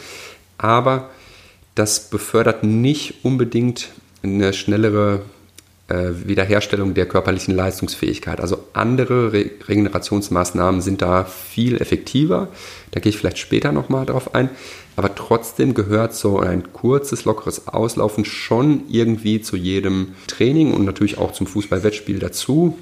Aber 0.57 1.09
das 1.75 2.09
befördert 2.09 2.63
nicht 2.63 3.23
unbedingt 3.23 3.89
eine 4.21 4.53
schnellere 4.53 5.21
äh, 5.87 6.11
Wiederherstellung 6.25 6.93
der 6.93 7.05
körperlichen 7.05 7.55
Leistungsfähigkeit. 7.55 8.39
Also 8.39 8.63
andere 8.73 9.33
Re 9.33 9.51
Regenerationsmaßnahmen 9.67 10.81
sind 10.81 11.01
da 11.01 11.25
viel 11.25 11.81
effektiver. 11.81 12.47
Da 12.91 12.99
gehe 12.99 13.09
ich 13.09 13.17
vielleicht 13.17 13.37
später 13.37 13.71
nochmal 13.71 14.05
drauf 14.05 14.33
ein. 14.33 14.49
Aber 14.95 15.13
trotzdem 15.13 15.73
gehört 15.73 16.13
so 16.13 16.39
ein 16.39 16.71
kurzes, 16.71 17.25
lockeres 17.25 17.67
Auslaufen 17.67 18.25
schon 18.25 18.83
irgendwie 18.89 19.41
zu 19.41 19.57
jedem 19.57 20.15
Training 20.27 20.73
und 20.73 20.85
natürlich 20.85 21.17
auch 21.17 21.31
zum 21.31 21.47
Fußballwettspiel 21.47 22.19
dazu. 22.19 22.77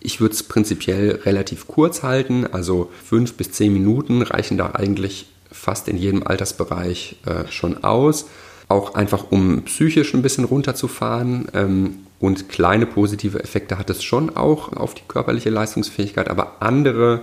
Ich 0.00 0.20
würde 0.20 0.34
es 0.34 0.42
prinzipiell 0.42 1.20
relativ 1.24 1.66
kurz 1.66 2.02
halten, 2.02 2.46
also 2.46 2.90
fünf 3.04 3.34
bis 3.34 3.52
zehn 3.52 3.72
Minuten 3.72 4.22
reichen 4.22 4.56
da 4.56 4.70
eigentlich 4.70 5.26
fast 5.50 5.88
in 5.88 5.96
jedem 5.96 6.26
Altersbereich 6.26 7.16
äh, 7.26 7.50
schon 7.50 7.84
aus 7.84 8.26
auch 8.68 8.94
einfach 8.94 9.30
um 9.30 9.62
psychisch 9.62 10.14
ein 10.14 10.22
bisschen 10.22 10.44
runterzufahren. 10.44 11.48
Ähm, 11.54 11.98
und 12.20 12.48
kleine 12.48 12.86
positive 12.86 13.42
Effekte 13.42 13.78
hat 13.78 13.90
es 13.90 14.02
schon 14.02 14.36
auch 14.36 14.72
auf 14.72 14.94
die 14.94 15.02
körperliche 15.06 15.50
Leistungsfähigkeit, 15.50 16.28
aber 16.28 16.56
andere 16.60 17.22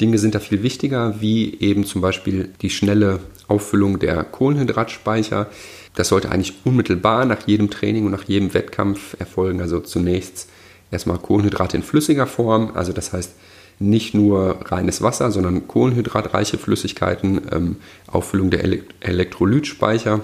Dinge 0.00 0.18
sind 0.18 0.34
da 0.34 0.40
viel 0.40 0.62
wichtiger, 0.62 1.20
wie 1.20 1.58
eben 1.60 1.86
zum 1.86 2.02
Beispiel 2.02 2.50
die 2.60 2.70
schnelle 2.70 3.20
Auffüllung 3.48 3.98
der 3.98 4.24
Kohlenhydratspeicher. 4.24 5.46
Das 5.94 6.08
sollte 6.08 6.30
eigentlich 6.30 6.54
unmittelbar 6.64 7.24
nach 7.24 7.46
jedem 7.46 7.70
Training 7.70 8.04
und 8.04 8.12
nach 8.12 8.24
jedem 8.24 8.52
Wettkampf 8.52 9.16
erfolgen. 9.18 9.62
Also 9.62 9.80
zunächst 9.80 10.48
erstmal 10.90 11.18
Kohlenhydrate 11.18 11.76
in 11.76 11.82
flüssiger 11.82 12.26
Form, 12.26 12.72
also 12.74 12.92
das 12.92 13.12
heißt 13.12 13.32
nicht 13.78 14.14
nur 14.14 14.58
reines 14.64 15.02
Wasser, 15.02 15.30
sondern 15.30 15.68
kohlenhydratreiche 15.68 16.58
Flüssigkeiten, 16.58 17.42
ähm, 17.52 17.76
Auffüllung 18.06 18.50
der 18.50 18.64
Elektrolytspeicher 19.00 20.20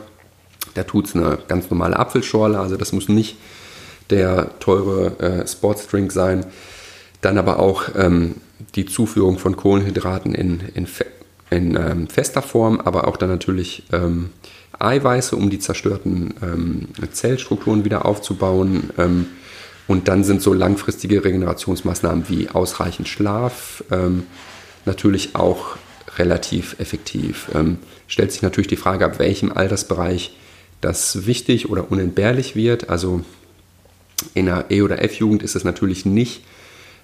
da 0.74 0.84
tut 0.84 1.06
es 1.06 1.16
eine 1.16 1.38
ganz 1.48 1.70
normale 1.70 1.98
Apfelschorle, 1.98 2.58
also 2.58 2.76
das 2.76 2.92
muss 2.92 3.08
nicht 3.08 3.36
der 4.10 4.58
teure 4.60 5.18
äh, 5.20 5.46
Sportsdrink 5.46 6.12
sein. 6.12 6.46
Dann 7.20 7.38
aber 7.38 7.58
auch 7.58 7.84
ähm, 7.96 8.36
die 8.74 8.86
Zuführung 8.86 9.38
von 9.38 9.56
Kohlenhydraten 9.56 10.34
in, 10.34 10.60
in, 10.74 10.86
in 11.50 11.76
ähm, 11.76 12.08
fester 12.08 12.42
Form, 12.42 12.80
aber 12.80 13.08
auch 13.08 13.16
dann 13.16 13.30
natürlich 13.30 13.84
ähm, 13.92 14.30
Eiweiße, 14.78 15.36
um 15.36 15.50
die 15.50 15.58
zerstörten 15.58 16.34
ähm, 16.42 16.88
Zellstrukturen 17.12 17.84
wieder 17.84 18.04
aufzubauen. 18.04 18.90
Ähm, 18.98 19.26
und 19.88 20.08
dann 20.08 20.24
sind 20.24 20.42
so 20.42 20.52
langfristige 20.52 21.24
Regenerationsmaßnahmen 21.24 22.28
wie 22.28 22.48
ausreichend 22.48 23.08
Schlaf 23.08 23.84
ähm, 23.90 24.24
natürlich 24.84 25.34
auch 25.34 25.76
relativ 26.18 26.78
effektiv. 26.78 27.48
stellt 28.06 28.32
sich 28.32 28.42
natürlich 28.42 28.68
die 28.68 28.76
Frage, 28.76 29.06
ab 29.06 29.18
welchem 29.18 29.50
Altersbereich 29.50 30.36
das 30.82 31.26
wichtig 31.26 31.70
oder 31.70 31.90
unentbehrlich 31.90 32.54
wird. 32.54 32.90
Also 32.90 33.22
in 34.34 34.46
der 34.46 34.66
E- 34.70 34.82
oder 34.82 35.02
F-Jugend 35.02 35.42
ist 35.42 35.56
es 35.56 35.64
natürlich 35.64 36.04
nicht 36.04 36.42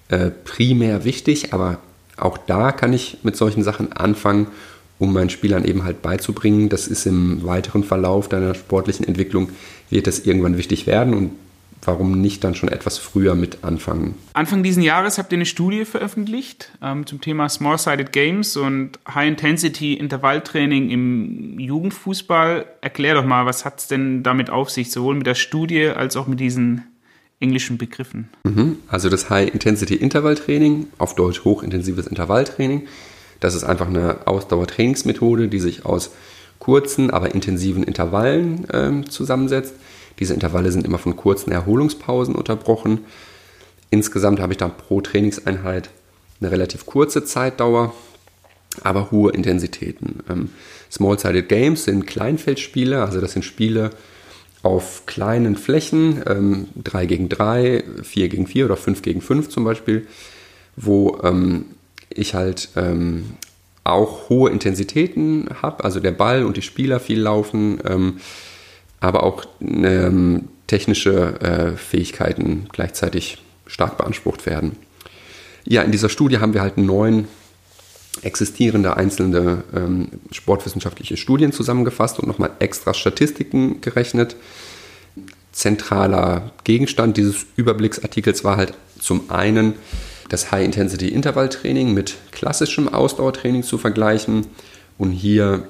äh, 0.09 0.29
primär 0.29 1.03
wichtig, 1.03 1.53
aber 1.53 1.79
auch 2.17 2.37
da 2.37 2.71
kann 2.71 2.93
ich 2.93 3.17
mit 3.23 3.35
solchen 3.35 3.63
Sachen 3.63 3.93
anfangen, 3.93 4.47
um 4.99 5.13
meinen 5.13 5.29
Spielern 5.29 5.65
eben 5.65 5.85
halt 5.85 6.01
beizubringen. 6.01 6.69
Das 6.69 6.87
ist 6.87 7.05
im 7.05 7.43
weiteren 7.45 7.83
Verlauf 7.83 8.29
deiner 8.29 8.53
sportlichen 8.53 9.07
Entwicklung, 9.07 9.49
wird 9.89 10.07
das 10.07 10.19
irgendwann 10.19 10.57
wichtig 10.57 10.85
werden 10.85 11.13
und 11.13 11.31
warum 11.83 12.19
nicht 12.19 12.43
dann 12.43 12.55
schon 12.55 12.69
etwas 12.69 12.97
früher 12.97 13.35
mit 13.35 13.63
anfangen? 13.63 14.15
Anfang 14.33 14.63
diesen 14.63 14.83
Jahres 14.83 15.17
habt 15.17 15.31
ihr 15.31 15.37
eine 15.37 15.45
Studie 15.45 15.85
veröffentlicht 15.85 16.71
ähm, 16.81 17.05
zum 17.05 17.21
Thema 17.21 17.49
Small-Sided 17.49 18.11
Games 18.11 18.57
und 18.57 18.99
High-Intensity-Intervalltraining 19.13 20.89
im 20.89 21.59
Jugendfußball. 21.59 22.65
Erklär 22.81 23.15
doch 23.15 23.25
mal, 23.25 23.45
was 23.45 23.65
hat 23.65 23.79
es 23.79 23.87
denn 23.87 24.23
damit 24.23 24.49
auf 24.49 24.69
sich, 24.69 24.91
sowohl 24.91 25.15
mit 25.15 25.27
der 25.27 25.35
Studie 25.35 25.87
als 25.87 26.17
auch 26.17 26.27
mit 26.27 26.39
diesen 26.39 26.83
englischen 27.39 27.77
Begriffen? 27.77 28.29
Mhm. 28.43 28.77
Also 28.87 29.09
das 29.09 29.29
High-Intensity-Intervalltraining, 29.29 30.87
auf 30.97 31.15
Deutsch 31.15 31.43
hochintensives 31.43 32.07
Intervalltraining, 32.07 32.87
das 33.39 33.55
ist 33.55 33.63
einfach 33.63 33.87
eine 33.87 34.27
Ausdauertrainingsmethode, 34.27 35.47
die 35.47 35.59
sich 35.59 35.85
aus 35.85 36.11
kurzen, 36.59 37.09
aber 37.09 37.33
intensiven 37.33 37.83
Intervallen 37.83 38.67
ähm, 38.73 39.09
zusammensetzt 39.09 39.75
diese 40.19 40.33
Intervalle 40.33 40.71
sind 40.71 40.85
immer 40.85 40.97
von 40.97 41.15
kurzen 41.15 41.51
Erholungspausen 41.51 42.35
unterbrochen. 42.35 42.99
Insgesamt 43.89 44.39
habe 44.39 44.53
ich 44.53 44.57
dann 44.57 44.75
pro 44.77 45.01
Trainingseinheit 45.01 45.89
eine 46.41 46.51
relativ 46.51 46.85
kurze 46.85 47.23
Zeitdauer, 47.23 47.93
aber 48.83 49.11
hohe 49.11 49.31
Intensitäten. 49.31 50.23
Ähm, 50.29 50.49
Small-Sided 50.91 51.49
Games 51.49 51.85
sind 51.85 52.05
Kleinfeldspiele, 52.05 53.03
also 53.03 53.19
das 53.21 53.33
sind 53.33 53.43
Spiele 53.43 53.91
auf 54.61 55.05
kleinen 55.05 55.55
Flächen, 55.55 56.21
ähm, 56.27 56.67
3 56.83 57.05
gegen 57.05 57.29
3, 57.29 57.83
4 58.03 58.29
gegen 58.29 58.47
4 58.47 58.65
oder 58.65 58.77
5 58.77 59.01
gegen 59.01 59.21
5 59.21 59.49
zum 59.49 59.63
Beispiel, 59.63 60.05
wo 60.75 61.19
ähm, 61.23 61.65
ich 62.09 62.33
halt 62.33 62.69
ähm, 62.75 63.31
auch 63.83 64.29
hohe 64.29 64.49
Intensitäten 64.49 65.47
habe, 65.61 65.83
also 65.83 65.99
der 65.99 66.11
Ball 66.11 66.43
und 66.43 66.57
die 66.57 66.61
Spieler 66.61 66.99
viel 66.99 67.21
laufen. 67.21 67.79
Ähm, 67.85 68.17
aber 68.99 69.23
auch 69.23 69.45
ähm, 69.61 70.49
technische 70.67 71.39
äh, 71.41 71.77
Fähigkeiten 71.77 72.67
gleichzeitig 72.71 73.37
stark 73.65 73.97
beansprucht 73.97 74.45
werden. 74.45 74.75
Ja, 75.65 75.81
in 75.81 75.91
dieser 75.91 76.09
Studie 76.09 76.39
haben 76.39 76.53
wir 76.53 76.61
halt 76.61 76.77
neun 76.77 77.27
existierende 78.21 78.97
einzelne 78.97 79.63
ähm, 79.75 80.09
sportwissenschaftliche 80.31 81.17
Studien 81.17 81.51
zusammengefasst 81.51 82.19
und 82.19 82.27
nochmal 82.27 82.51
extra 82.59 82.93
Statistiken 82.93 83.81
gerechnet. 83.81 84.35
Zentraler 85.51 86.51
Gegenstand 86.63 87.17
dieses 87.17 87.45
Überblicksartikels 87.55 88.43
war 88.43 88.57
halt 88.57 88.73
zum 88.99 89.29
einen 89.29 89.75
das 90.29 90.51
High-Intensity-Intervalltraining 90.51 91.93
mit 91.93 92.17
klassischem 92.31 92.87
Ausdauertraining 92.87 93.63
zu 93.63 93.77
vergleichen 93.77 94.47
und 94.97 95.11
hier 95.11 95.63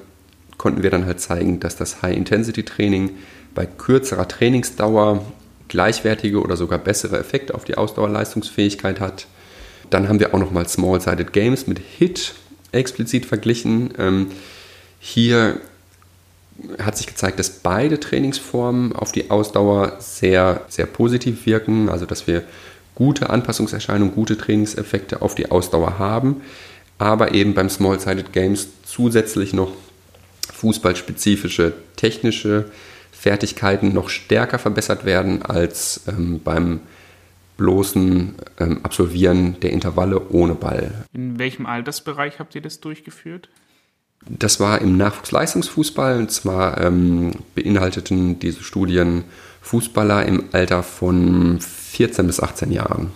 konnten 0.60 0.82
wir 0.82 0.90
dann 0.90 1.06
halt 1.06 1.22
zeigen, 1.22 1.58
dass 1.58 1.74
das 1.74 2.02
High-Intensity-Training 2.02 3.12
bei 3.54 3.64
kürzerer 3.64 4.28
Trainingsdauer 4.28 5.24
gleichwertige 5.68 6.42
oder 6.42 6.58
sogar 6.58 6.78
bessere 6.78 7.18
Effekte 7.18 7.54
auf 7.54 7.64
die 7.64 7.78
Ausdauerleistungsfähigkeit 7.78 9.00
hat. 9.00 9.26
Dann 9.88 10.06
haben 10.06 10.20
wir 10.20 10.34
auch 10.34 10.38
nochmal 10.38 10.68
Small-Sided 10.68 11.32
Games 11.32 11.66
mit 11.66 11.78
HIT 11.78 12.34
explizit 12.72 13.24
verglichen. 13.24 13.94
Ähm, 13.98 14.26
hier 14.98 15.62
hat 16.78 16.98
sich 16.98 17.06
gezeigt, 17.06 17.38
dass 17.38 17.48
beide 17.48 17.98
Trainingsformen 17.98 18.94
auf 18.94 19.12
die 19.12 19.30
Ausdauer 19.30 19.96
sehr, 19.98 20.66
sehr 20.68 20.84
positiv 20.84 21.46
wirken, 21.46 21.88
also 21.88 22.04
dass 22.04 22.26
wir 22.26 22.42
gute 22.94 23.30
Anpassungserscheinungen, 23.30 24.14
gute 24.14 24.36
Trainingseffekte 24.36 25.22
auf 25.22 25.34
die 25.34 25.50
Ausdauer 25.50 25.98
haben, 25.98 26.42
aber 26.98 27.32
eben 27.32 27.54
beim 27.54 27.70
Small-Sided 27.70 28.34
Games 28.34 28.68
zusätzlich 28.84 29.54
noch 29.54 29.72
fußballspezifische 30.52 31.72
technische 31.96 32.70
Fertigkeiten 33.12 33.92
noch 33.92 34.08
stärker 34.08 34.58
verbessert 34.58 35.04
werden 35.04 35.42
als 35.42 36.02
ähm, 36.08 36.40
beim 36.42 36.80
bloßen 37.58 38.34
ähm, 38.58 38.80
Absolvieren 38.82 39.60
der 39.60 39.70
Intervalle 39.70 40.30
ohne 40.30 40.54
Ball. 40.54 41.04
In 41.12 41.38
welchem 41.38 41.66
Altersbereich 41.66 42.38
habt 42.38 42.54
ihr 42.54 42.62
das 42.62 42.80
durchgeführt? 42.80 43.50
Das 44.26 44.60
war 44.60 44.80
im 44.80 44.96
Nachwuchsleistungsfußball 44.96 46.18
und 46.18 46.30
zwar 46.30 46.80
ähm, 46.80 47.32
beinhalteten 47.54 48.38
diese 48.38 48.62
Studien 48.62 49.24
Fußballer 49.62 50.24
im 50.26 50.44
Alter 50.52 50.82
von 50.82 51.60
14 51.60 52.26
bis 52.26 52.40
18 52.40 52.72
Jahren. 52.72 53.12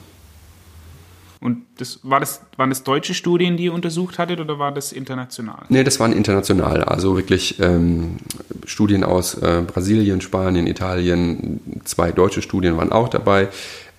Und 1.45 1.67
das, 1.77 2.01
war 2.03 2.21
das, 2.21 2.41
waren 2.57 2.71
das 2.71 2.85
deutsche 2.85 3.13
Studien, 3.13 3.59
die 3.59 3.65
ihr 3.65 3.75
untersucht 3.75 4.19
hattet 4.19 4.41
oder 4.41 4.59
war 4.59 4.73
das 4.73 4.93
international? 4.93 5.67
Nee, 5.69 5.85
das 5.85 6.01
waren 6.01 6.15
international. 6.15 6.85
Also 6.85 7.19
wirklich 7.19 7.61
ähm, 7.61 8.17
Studien 8.65 9.05
aus 9.05 9.35
äh, 9.35 9.61
Brasilien, 9.67 10.23
Spanien, 10.23 10.67
Italien. 10.67 11.61
Zwei 11.85 12.13
deutsche 12.13 12.41
Studien 12.41 12.79
waren 12.79 12.93
auch 12.93 13.11
dabei, 13.11 13.49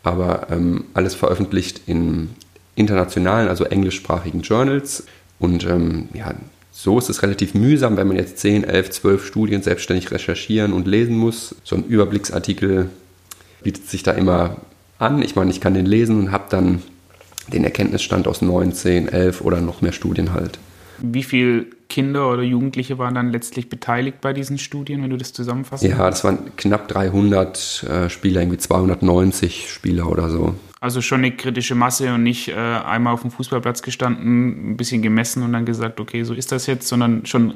aber 0.02 0.48
ähm, 0.50 0.86
alles 0.96 1.14
veröffentlicht 1.14 1.82
in 1.86 2.32
internationalen, 2.74 3.48
also 3.48 3.64
englischsprachigen 3.66 4.42
Journals. 4.42 5.06
Und 5.38 5.68
ähm, 5.68 6.10
ja, 6.16 6.34
so 6.72 6.98
ist 6.98 7.12
es 7.12 7.22
relativ 7.22 7.54
mühsam, 7.54 7.96
wenn 7.96 8.08
man 8.08 8.18
jetzt 8.18 8.40
10, 8.40 8.64
11, 8.64 8.90
12 8.90 9.24
Studien 9.28 9.62
selbstständig 9.62 10.10
recherchieren 10.10 10.74
und 10.74 10.88
lesen 10.88 11.16
muss. 11.16 11.54
So 11.64 11.76
ein 11.76 11.86
Überblicksartikel 11.86 12.90
bietet 13.62 13.88
sich 13.88 14.02
da 14.02 14.14
immer 14.14 14.58
an. 14.98 15.22
Ich 15.22 15.36
meine, 15.36 15.52
ich 15.52 15.62
kann 15.62 15.76
den 15.76 15.86
lesen 15.86 16.18
und 16.18 16.32
habe 16.32 16.46
dann 16.50 16.82
den 17.52 17.64
Erkenntnisstand 17.64 18.28
aus 18.28 18.42
9, 18.42 18.74
10, 18.74 19.08
11 19.08 19.42
oder 19.42 19.62
noch 19.62 19.82
mehr 19.82 19.92
Studien 19.92 20.34
halt. 20.34 20.60
Wie 21.00 21.24
viele 21.24 21.66
Kinder 21.90 22.32
oder 22.32 22.42
Jugendliche 22.42 22.98
waren 22.98 23.16
dann 23.16 23.32
letztlich 23.32 23.70
beteiligt 23.70 24.22
bei 24.22 24.34
diesen 24.34 24.58
Studien, 24.58 25.04
wenn 25.04 25.10
du 25.10 25.18
das 25.18 25.34
zusammenfasst? 25.34 25.84
Ja, 25.84 26.10
das 26.10 26.24
waren 26.24 26.56
knapp 26.56 26.88
300 26.88 27.84
äh, 27.84 28.10
Spieler, 28.10 28.42
irgendwie 28.42 28.58
290 28.58 29.70
Spieler 29.70 30.10
oder 30.10 30.30
so. 30.30 30.56
Also 30.80 31.02
schon 31.02 31.20
eine 31.20 31.32
kritische 31.32 31.76
Masse 31.76 32.14
und 32.14 32.24
nicht 32.24 32.50
äh, 32.50 32.54
einmal 32.54 33.14
auf 33.14 33.22
dem 33.22 33.32
Fußballplatz 33.32 33.82
gestanden, 33.82 34.72
ein 34.72 34.78
bisschen 34.78 35.02
gemessen 35.02 35.44
und 35.44 35.54
dann 35.54 35.66
gesagt, 35.66 36.00
okay, 36.00 36.24
so 36.24 36.34
ist 36.34 36.52
das 36.52 36.68
jetzt, 36.68 36.88
sondern 36.88 37.26
schon 37.26 37.56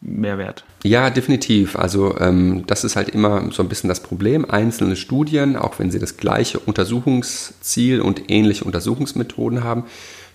Mehrwert. 0.00 0.64
Ja, 0.84 1.10
definitiv. 1.10 1.76
Also 1.76 2.16
ähm, 2.18 2.64
das 2.66 2.84
ist 2.84 2.94
halt 2.94 3.08
immer 3.08 3.50
so 3.50 3.62
ein 3.62 3.68
bisschen 3.68 3.88
das 3.88 4.00
Problem. 4.00 4.48
Einzelne 4.48 4.94
Studien, 4.94 5.56
auch 5.56 5.78
wenn 5.78 5.90
sie 5.90 5.98
das 5.98 6.16
gleiche 6.16 6.60
Untersuchungsziel 6.60 8.00
und 8.00 8.30
ähnliche 8.30 8.64
Untersuchungsmethoden 8.64 9.64
haben, 9.64 9.84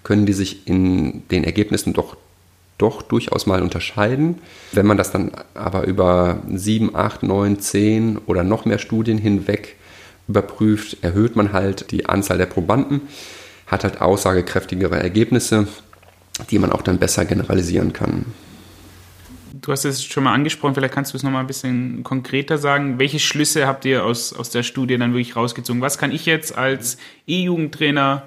können 0.04 0.26
die 0.26 0.34
sich 0.34 0.67
in 0.67 1.28
den 1.30 1.45
Ergebnissen 1.45 1.93
doch, 1.93 2.17
doch 2.78 3.02
durchaus 3.02 3.45
mal 3.45 3.62
unterscheiden. 3.62 4.39
Wenn 4.73 4.86
man 4.86 4.97
das 4.97 5.12
dann 5.12 5.32
aber 5.54 5.86
über 5.86 6.41
sieben, 6.54 6.93
acht, 6.93 7.23
neun, 7.23 7.60
zehn 7.60 8.17
oder 8.26 8.43
noch 8.43 8.65
mehr 8.65 8.80
Studien 8.80 9.17
hinweg 9.17 9.78
überprüft, 10.28 10.97
erhöht 11.02 11.38
man 11.38 11.54
halt 11.54 11.91
die 11.91 12.06
Anzahl 12.08 12.38
der 12.38 12.45
Probanden, 12.47 13.02
hat 13.67 13.86
halt 13.86 14.02
aussagekräftigere 14.02 14.97
Ergebnisse, 14.97 15.67
die 16.49 16.60
man 16.60 16.71
auch 16.71 16.82
dann 16.82 16.97
besser 16.97 17.23
generalisieren 17.23 17.93
kann 17.93 18.26
du 19.63 19.71
hast 19.71 19.86
es 19.86 20.04
schon 20.04 20.26
mal 20.26 20.34
angesprochen, 20.34 20.76
vielleicht 20.76 20.93
kannst 20.93 21.13
du 21.13 21.17
es 21.17 21.23
noch 21.23 21.32
mal 21.32 21.39
ein 21.39 21.47
bisschen 21.47 22.04
konkreter 22.04 22.58
sagen. 22.58 22.99
Welche 22.99 23.19
Schlüsse 23.19 23.65
habt 23.65 23.86
ihr 23.86 24.04
aus, 24.04 24.34
aus 24.34 24.49
der 24.49 24.63
Studie 24.63 24.97
dann 24.97 25.13
wirklich 25.13 25.36
rausgezogen? 25.36 25.82
Was 25.82 25.97
kann 25.97 26.12
ich 26.12 26.26
jetzt 26.26 26.56
als 26.56 26.97
E-Jugendtrainer 27.26 28.23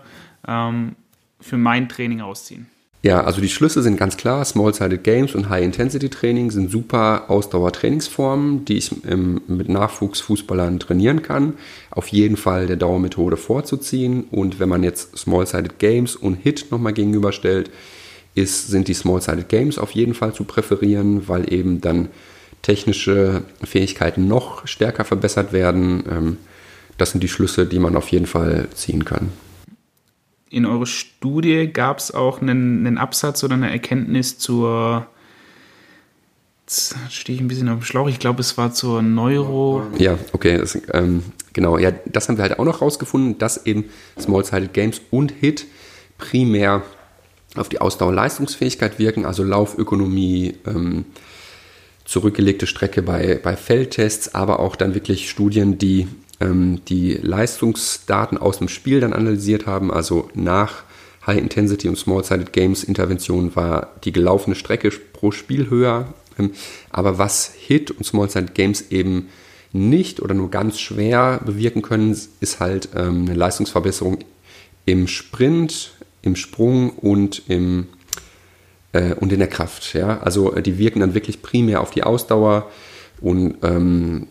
ähm, 0.49 0.97
für 1.41 1.59
mein 1.59 1.89
Training 1.89 2.23
rausziehen? 2.23 2.67
Ja, 3.03 3.23
also 3.23 3.41
die 3.41 3.49
Schlüsse 3.49 3.83
sind 3.83 3.99
ganz 3.99 4.17
klar. 4.17 4.45
Small-Sided 4.45 5.05
Games 5.05 5.35
und 5.37 5.49
High-Intensity-Training 5.49 6.51
sind 6.51 6.71
super 6.73 7.27
Ausdauertrainingsformen, 7.29 8.65
die 8.65 8.79
ich 8.79 8.91
ähm, 9.07 9.43
mit 9.47 9.69
Nachwuchsfußballern 9.69 10.81
trainieren 10.81 11.23
kann. 11.23 11.53
Auf 11.91 12.09
jeden 12.09 12.37
Fall 12.37 12.67
der 12.67 12.77
Dauermethode 12.77 13.37
vorzuziehen. 13.37 14.25
Und 14.31 14.59
wenn 14.59 14.69
man 14.69 14.83
jetzt 14.83 15.17
Small-Sided 15.17 15.79
Games 15.79 16.17
und 16.17 16.35
HIT 16.43 16.73
nochmal 16.73 16.95
gegenüberstellt, 16.95 17.71
ist, 18.37 18.69
sind 18.69 18.87
die 18.87 18.95
Small-Sided 18.95 19.49
Games 19.49 19.79
auf 19.79 19.93
jeden 19.93 20.15
Fall 20.15 20.33
zu 20.33 20.45
präferieren, 20.45 21.27
weil 21.27 21.53
eben 21.53 21.81
dann 21.81 22.09
technische 22.63 23.43
Fähigkeiten 23.65 24.29
noch 24.29 24.67
stärker 24.67 25.05
verbessert 25.05 25.53
werden. 25.53 26.05
Ähm, 26.09 26.37
das 26.99 27.11
sind 27.11 27.23
die 27.23 27.29
Schlüsse, 27.29 27.67
die 27.67 27.79
man 27.79 27.97
auf 27.97 28.09
jeden 28.09 28.27
Fall 28.27 28.69
ziehen 28.75 29.05
kann. 29.05 29.31
In 30.51 30.67
eurer 30.67 30.87
Studie 30.87 31.71
gab 31.73 31.99
es 31.99 32.13
auch 32.13 32.41
einen, 32.41 32.87
einen, 32.87 32.99
Absatz 32.99 33.43
oder 33.43 33.55
eine 33.55 33.71
Erkenntnis 33.71 34.39
zur, 34.39 35.07
jetzt 36.67 36.95
stehe 37.11 37.37
ich 37.37 37.43
ein 37.43 37.49
bisschen 37.49 37.69
auf 37.69 37.79
dem 37.79 37.85
Schlauch, 37.85 38.09
ich 38.09 38.19
glaube, 38.19 38.41
es 38.41 38.57
war 38.57 38.73
zur 38.73 39.03
Neuro. 39.03 39.83
Ja, 39.99 40.19
okay, 40.33 40.59
das, 40.59 40.79
ähm, 40.93 41.23
genau. 41.53 41.79
Ja, 41.79 41.91
das 42.07 42.29
haben 42.29 42.37
wir 42.37 42.43
halt 42.43 42.59
auch 42.59 42.65
noch 42.65 42.81
rausgefunden, 42.81 43.39
dass 43.39 43.67
eben 43.67 43.87
Small-Sided 44.19 44.73
Games 44.73 45.01
und 45.11 45.33
HIT 45.41 45.67
primär 46.19 46.83
auf 47.59 47.69
die 47.69 47.81
Ausdauerleistungsfähigkeit 47.81 48.99
wirken, 48.99 49.25
also 49.25 49.43
Laufökonomie, 49.43 50.55
ähm, 50.67 51.05
zurückgelegte 52.05 52.67
Strecke 52.67 53.03
bei, 53.03 53.41
bei 53.43 53.57
Feldtests, 53.57 54.35
aber 54.35 54.61
auch 54.61 54.77
dann 54.77 54.95
wirklich 54.95 55.29
Studien, 55.29 55.77
die 55.79 56.07
ähm, 56.41 56.81
die 56.89 57.15
Leistungsdaten 57.15 58.39
aus 58.39 58.59
dem 58.59 58.69
Spiel 58.69 59.01
dann 59.01 59.13
analysiert 59.13 59.67
haben, 59.67 59.91
also 59.91 60.31
nach 60.35 60.85
High 61.27 61.39
Intensity 61.39 61.89
und 61.89 61.97
Small 61.97 62.25
Sided 62.25 62.53
Games 62.53 62.85
Intervention 62.85 63.57
war 63.57 63.95
die 64.05 64.13
gelaufene 64.13 64.55
Strecke 64.55 64.91
pro 65.13 65.33
Spiel 65.33 65.71
höher. 65.71 66.15
Ähm, 66.39 66.53
aber 66.91 67.19
was 67.19 67.53
Hit 67.59 67.91
und 67.91 68.05
Small 68.05 68.31
Sided 68.31 68.55
Games 68.55 68.91
eben 68.91 69.29
nicht 69.73 70.21
oder 70.21 70.35
nur 70.35 70.51
ganz 70.51 70.79
schwer 70.79 71.41
bewirken 71.45 71.83
können, 71.83 72.17
ist 72.41 72.61
halt 72.61 72.91
ähm, 72.95 73.27
eine 73.27 73.35
Leistungsverbesserung 73.35 74.19
im 74.85 75.09
Sprint, 75.09 75.96
im 76.27 76.37
Sprung 76.37 76.91
und, 76.91 77.43
im, 77.49 77.87
äh, 78.93 79.15
und 79.15 79.33
in 79.33 79.39
der 79.39 79.49
Kraft. 79.49 79.95
Ja? 79.95 80.19
Also 80.21 80.55
äh, 80.55 80.63
die 80.63 80.79
wirken 80.79 81.01
dann 81.01 81.15
wirklich 81.15 81.43
primär 81.43 81.81
auf 81.81 81.91
die 81.91 82.03
Ausdauer 82.03 82.71
und 83.21 83.57
ähm, 83.63 84.29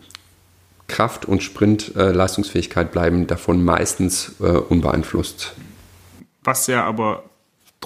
Kraft 0.88 1.24
und 1.24 1.42
Sprint-Leistungsfähigkeit 1.42 2.88
äh, 2.88 2.92
bleiben 2.92 3.26
davon 3.26 3.64
meistens 3.64 4.36
äh, 4.40 4.44
unbeeinflusst. 4.44 5.54
Was 6.44 6.68
ja 6.68 6.84
aber 6.84 7.24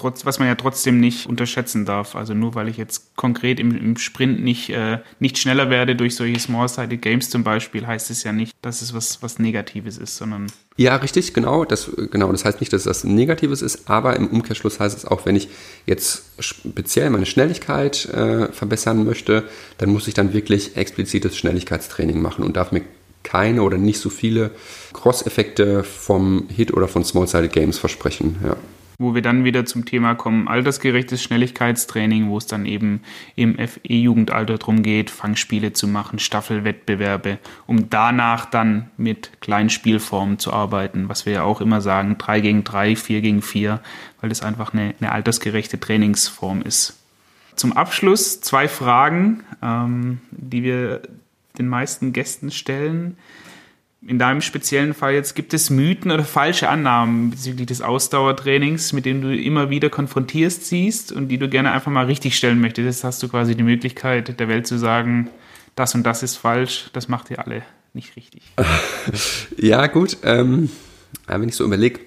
trotz, 0.01 0.25
was 0.25 0.39
man 0.39 0.47
ja 0.47 0.55
trotzdem 0.55 0.99
nicht 0.99 1.27
unterschätzen 1.27 1.85
darf. 1.85 2.15
Also 2.15 2.33
nur 2.33 2.55
weil 2.55 2.67
ich 2.67 2.77
jetzt 2.77 3.15
konkret 3.15 3.59
im, 3.59 3.75
im 3.77 3.97
Sprint 3.97 4.43
nicht, 4.43 4.69
äh, 4.71 4.99
nicht 5.19 5.37
schneller 5.37 5.69
werde 5.69 5.95
durch 5.95 6.15
solche 6.15 6.39
Small-Sided 6.39 7.01
Games 7.01 7.29
zum 7.29 7.43
Beispiel, 7.43 7.85
heißt 7.85 8.09
es 8.09 8.23
ja 8.23 8.33
nicht, 8.33 8.53
dass 8.61 8.81
es 8.81 8.93
was, 8.93 9.21
was 9.21 9.39
Negatives 9.39 9.97
ist, 9.97 10.17
sondern. 10.17 10.47
Ja, 10.75 10.95
richtig, 10.95 11.33
genau. 11.33 11.65
Das, 11.65 11.91
genau. 12.11 12.31
Das 12.31 12.43
heißt 12.43 12.59
nicht, 12.59 12.73
dass 12.73 12.83
das 12.83 13.03
Negatives 13.03 13.61
ist, 13.61 13.89
aber 13.89 14.15
im 14.15 14.27
Umkehrschluss 14.27 14.79
heißt 14.79 14.97
es 14.97 15.05
auch, 15.05 15.25
wenn 15.25 15.35
ich 15.35 15.49
jetzt 15.85 16.23
speziell 16.39 17.09
meine 17.11 17.27
Schnelligkeit 17.27 18.05
äh, 18.05 18.51
verbessern 18.51 19.05
möchte, 19.05 19.43
dann 19.77 19.91
muss 19.91 20.07
ich 20.07 20.15
dann 20.15 20.33
wirklich 20.33 20.75
explizites 20.77 21.37
Schnelligkeitstraining 21.37 22.19
machen 22.21 22.43
und 22.43 22.57
darf 22.57 22.71
mir 22.71 22.81
keine 23.23 23.61
oder 23.61 23.77
nicht 23.77 23.99
so 23.99 24.09
viele 24.09 24.49
Cross-Effekte 24.93 25.83
vom 25.83 26.47
Hit 26.49 26.73
oder 26.73 26.87
von 26.87 27.05
Small-Sided 27.05 27.53
Games 27.53 27.77
versprechen. 27.77 28.37
Ja 28.43 28.57
wo 29.01 29.15
wir 29.15 29.21
dann 29.21 29.43
wieder 29.43 29.65
zum 29.65 29.85
Thema 29.85 30.13
kommen, 30.13 30.47
altersgerechtes 30.47 31.23
Schnelligkeitstraining, 31.23 32.29
wo 32.29 32.37
es 32.37 32.45
dann 32.45 32.65
eben 32.65 33.01
im 33.35 33.57
FE-Jugendalter 33.57 34.57
darum 34.57 34.83
geht, 34.83 35.09
Fangspiele 35.09 35.73
zu 35.73 35.87
machen, 35.87 36.19
Staffelwettbewerbe, 36.19 37.39
um 37.65 37.89
danach 37.89 38.45
dann 38.45 38.91
mit 38.97 39.41
kleinen 39.41 39.69
Spielformen 39.71 40.37
zu 40.37 40.53
arbeiten, 40.53 41.09
was 41.09 41.25
wir 41.25 41.33
ja 41.33 41.43
auch 41.43 41.61
immer 41.61 41.81
sagen, 41.81 42.17
3 42.19 42.41
gegen 42.41 42.63
3, 42.63 42.95
4 42.95 43.21
gegen 43.21 43.41
4, 43.41 43.79
weil 44.21 44.29
das 44.29 44.43
einfach 44.43 44.73
eine, 44.73 44.93
eine 44.99 45.11
altersgerechte 45.11 45.79
Trainingsform 45.79 46.61
ist. 46.61 46.99
Zum 47.55 47.73
Abschluss 47.73 48.39
zwei 48.41 48.67
Fragen, 48.67 49.43
ähm, 49.61 50.19
die 50.31 50.63
wir 50.63 51.01
den 51.57 51.67
meisten 51.67 52.13
Gästen 52.13 52.51
stellen 52.51 53.17
in 54.05 54.17
deinem 54.17 54.41
speziellen 54.41 54.93
Fall 54.93 55.13
jetzt, 55.13 55.35
gibt 55.35 55.53
es 55.53 55.69
Mythen 55.69 56.11
oder 56.11 56.23
falsche 56.23 56.69
Annahmen 56.69 57.29
bezüglich 57.29 57.67
des 57.67 57.81
Ausdauertrainings, 57.81 58.93
mit 58.93 59.05
denen 59.05 59.21
du 59.21 59.35
immer 59.35 59.69
wieder 59.69 59.89
konfrontierst 59.89 60.65
siehst 60.65 61.11
und 61.11 61.27
die 61.27 61.37
du 61.37 61.47
gerne 61.47 61.71
einfach 61.71 61.91
mal 61.91 62.05
richtigstellen 62.05 62.59
möchtest? 62.59 62.85
Jetzt 62.85 63.03
hast 63.03 63.21
du 63.21 63.27
quasi 63.27 63.55
die 63.55 63.63
Möglichkeit, 63.63 64.39
der 64.39 64.47
Welt 64.47 64.65
zu 64.65 64.77
sagen, 64.77 65.29
das 65.75 65.93
und 65.93 66.03
das 66.03 66.23
ist 66.23 66.35
falsch, 66.35 66.89
das 66.93 67.07
macht 67.09 67.29
ihr 67.29 67.39
alle 67.39 67.63
nicht 67.93 68.15
richtig. 68.15 68.43
Ja, 69.57 69.85
gut. 69.87 70.17
Ähm, 70.23 70.69
wenn 71.27 71.49
ich 71.49 71.55
so 71.55 71.63
überlege, 71.63 71.99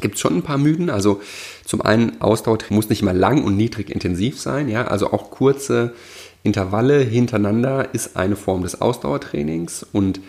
gibt 0.00 0.14
es 0.14 0.20
schon 0.20 0.36
ein 0.36 0.42
paar 0.42 0.56
Mythen. 0.56 0.88
Also 0.88 1.20
zum 1.64 1.82
einen, 1.82 2.22
Ausdauertraining 2.22 2.76
muss 2.76 2.88
nicht 2.88 3.02
immer 3.02 3.12
lang 3.12 3.44
und 3.44 3.56
niedrig 3.56 3.90
intensiv 3.90 4.40
sein. 4.40 4.68
Ja, 4.68 4.86
also 4.86 5.12
auch 5.12 5.30
kurze 5.30 5.94
Intervalle 6.42 7.00
hintereinander 7.00 7.92
ist 7.92 8.16
eine 8.16 8.36
Form 8.36 8.62
des 8.62 8.80
Ausdauertrainings 8.80 9.84
und 9.92 10.20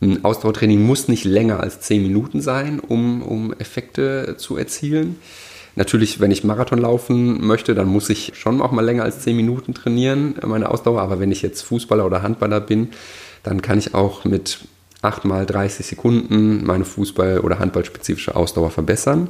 ein 0.00 0.24
Ausdauertraining 0.24 0.82
muss 0.82 1.08
nicht 1.08 1.24
länger 1.24 1.60
als 1.60 1.80
10 1.80 2.02
Minuten 2.02 2.40
sein, 2.40 2.80
um, 2.80 3.22
um 3.22 3.52
Effekte 3.54 4.36
zu 4.38 4.56
erzielen. 4.56 5.16
Natürlich, 5.74 6.20
wenn 6.20 6.30
ich 6.30 6.44
Marathon 6.44 6.78
laufen 6.78 7.44
möchte, 7.46 7.74
dann 7.74 7.88
muss 7.88 8.10
ich 8.10 8.32
schon 8.34 8.60
auch 8.60 8.72
mal 8.72 8.84
länger 8.84 9.04
als 9.04 9.20
10 9.20 9.36
Minuten 9.36 9.74
trainieren, 9.74 10.34
meine 10.44 10.70
Ausdauer. 10.70 11.02
Aber 11.02 11.20
wenn 11.20 11.32
ich 11.32 11.42
jetzt 11.42 11.62
Fußballer 11.62 12.04
oder 12.06 12.22
Handballer 12.22 12.60
bin, 12.60 12.88
dann 13.42 13.62
kann 13.62 13.78
ich 13.78 13.94
auch 13.94 14.24
mit 14.24 14.60
8 15.02 15.24
mal 15.24 15.46
30 15.46 15.86
Sekunden 15.86 16.64
meine 16.64 16.84
Fußball- 16.84 17.40
oder 17.40 17.58
Handballspezifische 17.58 18.34
Ausdauer 18.34 18.70
verbessern. 18.70 19.28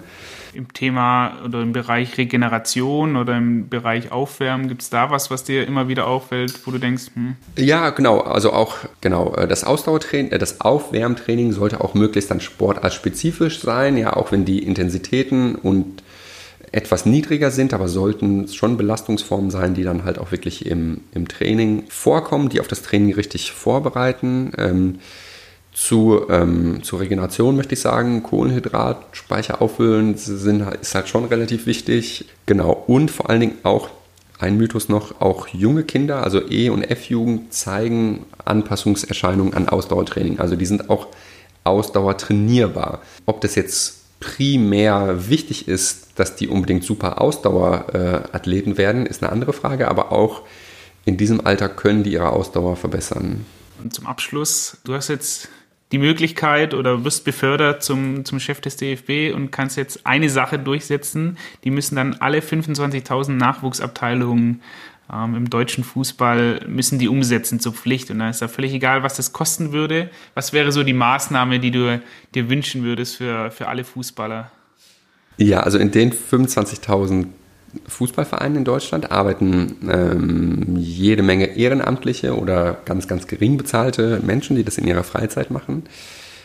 Im 0.54 0.72
Thema 0.72 1.36
oder 1.44 1.62
im 1.62 1.72
Bereich 1.72 2.18
Regeneration 2.18 3.16
oder 3.16 3.36
im 3.36 3.68
Bereich 3.68 4.12
Aufwärmen, 4.12 4.68
gibt 4.68 4.82
es 4.82 4.90
da 4.90 5.10
was, 5.10 5.30
was 5.30 5.44
dir 5.44 5.66
immer 5.66 5.88
wieder 5.88 6.06
auffällt, 6.06 6.66
wo 6.66 6.70
du 6.70 6.78
denkst, 6.78 7.04
hm? 7.14 7.36
Ja, 7.56 7.90
genau. 7.90 8.20
Also 8.20 8.52
auch, 8.52 8.76
genau, 9.00 9.34
äh, 9.34 9.46
das 9.46 9.64
Ausdauertraining, 9.64 10.32
äh, 10.32 10.38
das 10.38 10.60
Aufwärmtraining 10.60 11.52
sollte 11.52 11.80
auch 11.80 11.94
möglichst 11.94 12.30
dann 12.30 12.40
sportartspezifisch 12.40 13.60
sein, 13.60 13.96
ja, 13.96 14.14
auch 14.14 14.32
wenn 14.32 14.44
die 14.44 14.62
Intensitäten 14.62 15.54
und 15.54 16.02
etwas 16.72 17.06
niedriger 17.06 17.50
sind, 17.50 17.72
aber 17.72 17.88
sollten 17.88 18.48
schon 18.48 18.76
Belastungsformen 18.76 19.50
sein, 19.50 19.74
die 19.74 19.84
dann 19.84 20.04
halt 20.04 20.18
auch 20.18 20.32
wirklich 20.32 20.66
im, 20.66 21.02
im 21.14 21.28
Training 21.28 21.84
vorkommen, 21.88 22.48
die 22.48 22.60
auf 22.60 22.68
das 22.68 22.82
Training 22.82 23.14
richtig 23.14 23.52
vorbereiten. 23.52 24.52
Ähm, 24.58 24.98
zu, 25.78 26.26
ähm, 26.28 26.82
zur 26.82 26.98
Regeneration 26.98 27.54
möchte 27.54 27.74
ich 27.74 27.80
sagen, 27.80 28.24
Kohlenhydratspeicher 28.24 29.62
auffüllen 29.62 30.16
sind, 30.16 30.66
ist 30.80 30.96
halt 30.96 31.08
schon 31.08 31.24
relativ 31.26 31.66
wichtig. 31.66 32.24
Genau. 32.46 32.72
Und 32.88 33.12
vor 33.12 33.30
allen 33.30 33.40
Dingen 33.40 33.58
auch 33.62 33.88
ein 34.40 34.56
Mythos 34.56 34.88
noch, 34.88 35.20
auch 35.20 35.46
junge 35.46 35.84
Kinder, 35.84 36.24
also 36.24 36.42
E- 36.50 36.70
und 36.70 36.82
F-Jugend, 36.82 37.54
zeigen 37.54 38.26
Anpassungserscheinungen 38.44 39.54
an 39.54 39.68
Ausdauertraining. 39.68 40.40
Also 40.40 40.56
die 40.56 40.66
sind 40.66 40.90
auch 40.90 41.06
ausdauertrainierbar. 41.62 43.00
Ob 43.24 43.40
das 43.40 43.54
jetzt 43.54 44.18
primär 44.18 45.28
wichtig 45.28 45.68
ist, 45.68 46.08
dass 46.16 46.34
die 46.34 46.48
unbedingt 46.48 46.82
super 46.82 47.20
Ausdauerathleten 47.20 48.72
äh, 48.72 48.78
werden, 48.78 49.06
ist 49.06 49.22
eine 49.22 49.30
andere 49.30 49.52
Frage, 49.52 49.86
aber 49.86 50.10
auch 50.10 50.42
in 51.04 51.16
diesem 51.16 51.46
Alter 51.46 51.68
können 51.68 52.02
die 52.02 52.14
ihre 52.14 52.30
Ausdauer 52.30 52.74
verbessern. 52.74 53.46
Und 53.80 53.94
zum 53.94 54.08
Abschluss, 54.08 54.78
du 54.82 54.94
hast 54.94 55.06
jetzt 55.06 55.48
die 55.92 55.98
Möglichkeit 55.98 56.74
oder 56.74 57.04
wirst 57.04 57.24
befördert 57.24 57.82
zum, 57.82 58.24
zum 58.24 58.40
Chef 58.40 58.60
des 58.60 58.76
DFB 58.76 59.34
und 59.34 59.50
kannst 59.50 59.76
jetzt 59.76 60.06
eine 60.06 60.28
Sache 60.28 60.58
durchsetzen. 60.58 61.38
Die 61.64 61.70
müssen 61.70 61.96
dann 61.96 62.14
alle 62.14 62.40
25.000 62.40 63.32
Nachwuchsabteilungen 63.32 64.60
ähm, 65.12 65.34
im 65.34 65.50
deutschen 65.50 65.84
Fußball 65.84 66.66
müssen 66.66 66.98
die 66.98 67.08
umsetzen 67.08 67.60
zur 67.60 67.72
Pflicht. 67.72 68.10
Und 68.10 68.18
da 68.18 68.28
ist 68.28 68.42
da 68.42 68.48
völlig 68.48 68.74
egal, 68.74 69.02
was 69.02 69.16
das 69.16 69.32
kosten 69.32 69.72
würde. 69.72 70.10
Was 70.34 70.52
wäre 70.52 70.72
so 70.72 70.82
die 70.82 70.92
Maßnahme, 70.92 71.60
die 71.60 71.70
du 71.70 72.00
dir 72.34 72.50
wünschen 72.50 72.84
würdest 72.84 73.16
für, 73.16 73.50
für 73.50 73.68
alle 73.68 73.84
Fußballer? 73.84 74.50
Ja, 75.38 75.60
also 75.60 75.78
in 75.78 75.90
den 75.90 76.12
25.000 76.12 77.26
Fußballvereinen 77.86 78.58
in 78.58 78.64
Deutschland 78.64 79.10
arbeiten 79.10 79.76
ähm, 79.90 80.76
jede 80.78 81.22
Menge 81.22 81.56
ehrenamtliche 81.56 82.36
oder 82.36 82.78
ganz, 82.84 83.08
ganz 83.08 83.26
gering 83.26 83.56
bezahlte 83.56 84.20
Menschen, 84.24 84.56
die 84.56 84.64
das 84.64 84.78
in 84.78 84.86
ihrer 84.86 85.04
Freizeit 85.04 85.50
machen. 85.50 85.84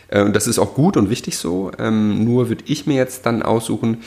Äh, 0.08 0.30
das 0.30 0.46
ist 0.46 0.58
auch 0.58 0.74
gut 0.74 0.96
und 0.96 1.10
wichtig 1.10 1.38
so. 1.38 1.70
Ähm, 1.78 2.24
nur 2.24 2.48
würde 2.48 2.64
ich 2.66 2.86
mir 2.86 2.96
jetzt 2.96 3.26
dann 3.26 3.42
aussuchen, 3.42 3.98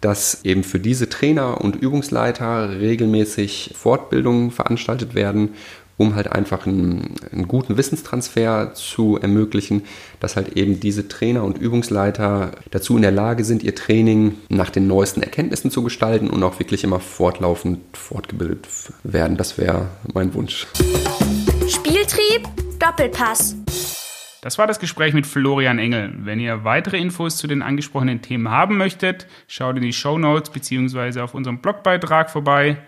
dass 0.00 0.44
eben 0.44 0.64
für 0.64 0.78
diese 0.78 1.08
Trainer 1.08 1.60
und 1.60 1.76
Übungsleiter 1.76 2.80
regelmäßig 2.80 3.74
Fortbildungen 3.76 4.50
veranstaltet 4.50 5.14
werden 5.14 5.50
um 6.00 6.14
halt 6.14 6.32
einfach 6.32 6.66
einen, 6.66 7.14
einen, 7.30 7.46
guten 7.46 7.76
Wissenstransfer 7.76 8.72
zu 8.72 9.18
ermöglichen, 9.20 9.82
dass 10.18 10.34
halt 10.34 10.56
eben 10.56 10.80
diese 10.80 11.08
Trainer 11.08 11.44
und 11.44 11.58
Übungsleiter 11.58 12.52
dazu 12.70 12.96
in 12.96 13.02
der 13.02 13.10
Lage 13.10 13.44
sind, 13.44 13.62
ihr 13.62 13.74
Training 13.74 14.36
nach 14.48 14.70
den 14.70 14.86
neuesten 14.86 15.22
Erkenntnissen 15.22 15.70
zu 15.70 15.82
gestalten 15.82 16.30
und 16.30 16.42
auch 16.42 16.58
wirklich 16.58 16.84
immer 16.84 17.00
fortlaufend 17.00 17.80
fortgebildet 17.92 18.66
werden. 19.02 19.36
Das 19.36 19.58
wäre 19.58 19.88
mein 20.14 20.32
Wunsch. 20.32 20.66
Spieltrieb, 21.68 22.48
Doppelpass. 22.78 23.56
Das 24.40 24.56
war 24.56 24.66
das 24.66 24.80
Gespräch 24.80 25.12
mit 25.12 25.26
Florian 25.26 25.78
Engel. 25.78 26.14
Wenn 26.16 26.40
ihr 26.40 26.64
weitere 26.64 26.96
Infos 26.96 27.36
zu 27.36 27.46
den 27.46 27.60
angesprochenen 27.60 28.22
Themen 28.22 28.48
haben 28.48 28.78
möchtet, 28.78 29.26
schaut 29.48 29.76
in 29.76 29.82
die 29.82 29.92
Show 29.92 30.16
Notes 30.16 30.48
bzw. 30.48 31.20
auf 31.20 31.34
unserem 31.34 31.58
Blogbeitrag 31.58 32.30
vorbei. 32.30 32.78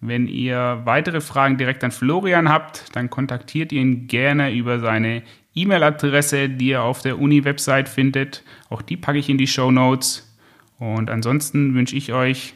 Wenn 0.00 0.26
ihr 0.28 0.80
weitere 0.84 1.20
Fragen 1.20 1.58
direkt 1.58 1.84
an 1.84 1.90
Florian 1.90 2.48
habt, 2.48 2.84
dann 2.96 3.10
kontaktiert 3.10 3.70
ihn 3.70 4.06
gerne 4.06 4.52
über 4.52 4.80
seine 4.80 5.22
E-Mail-Adresse, 5.54 6.48
die 6.48 6.68
ihr 6.68 6.82
auf 6.82 7.02
der 7.02 7.18
Uni-Website 7.18 7.88
findet. 7.88 8.42
Auch 8.70 8.80
die 8.80 8.96
packe 8.96 9.18
ich 9.18 9.28
in 9.28 9.36
die 9.36 9.46
Show 9.46 9.70
Notes. 9.70 10.26
Und 10.78 11.10
ansonsten 11.10 11.74
wünsche 11.74 11.96
ich 11.96 12.14
euch 12.14 12.54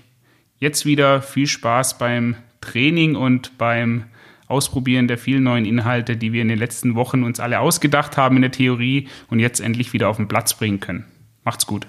jetzt 0.59 0.87
wieder 0.87 1.21
viel 1.21 1.47
Spaß 1.47 1.99
beim 1.99 2.37
Training 2.63 3.17
und 3.17 3.59
beim 3.59 4.05
Ausprobieren 4.47 5.09
der 5.09 5.19
vielen 5.19 5.43
neuen 5.43 5.65
Inhalte, 5.65 6.17
die 6.17 6.33
wir 6.33 6.43
in 6.43 6.49
den 6.49 6.59
letzten 6.59 6.95
Wochen 6.95 7.25
uns 7.25 7.41
alle 7.41 7.61
ausgedacht 7.61 8.17
haben 8.17 8.37
in 8.37 8.43
der 8.43 8.51
Theorie 8.51 9.09
und 9.29 9.39
jetzt 9.39 9.61
endlich 9.61 9.93
wieder 9.93 10.09
auf 10.09 10.17
den 10.19 10.29
Platz 10.29 10.55
bringen 10.55 10.81
können. 10.81 11.05
Macht's 11.45 11.67
gut. 11.67 11.87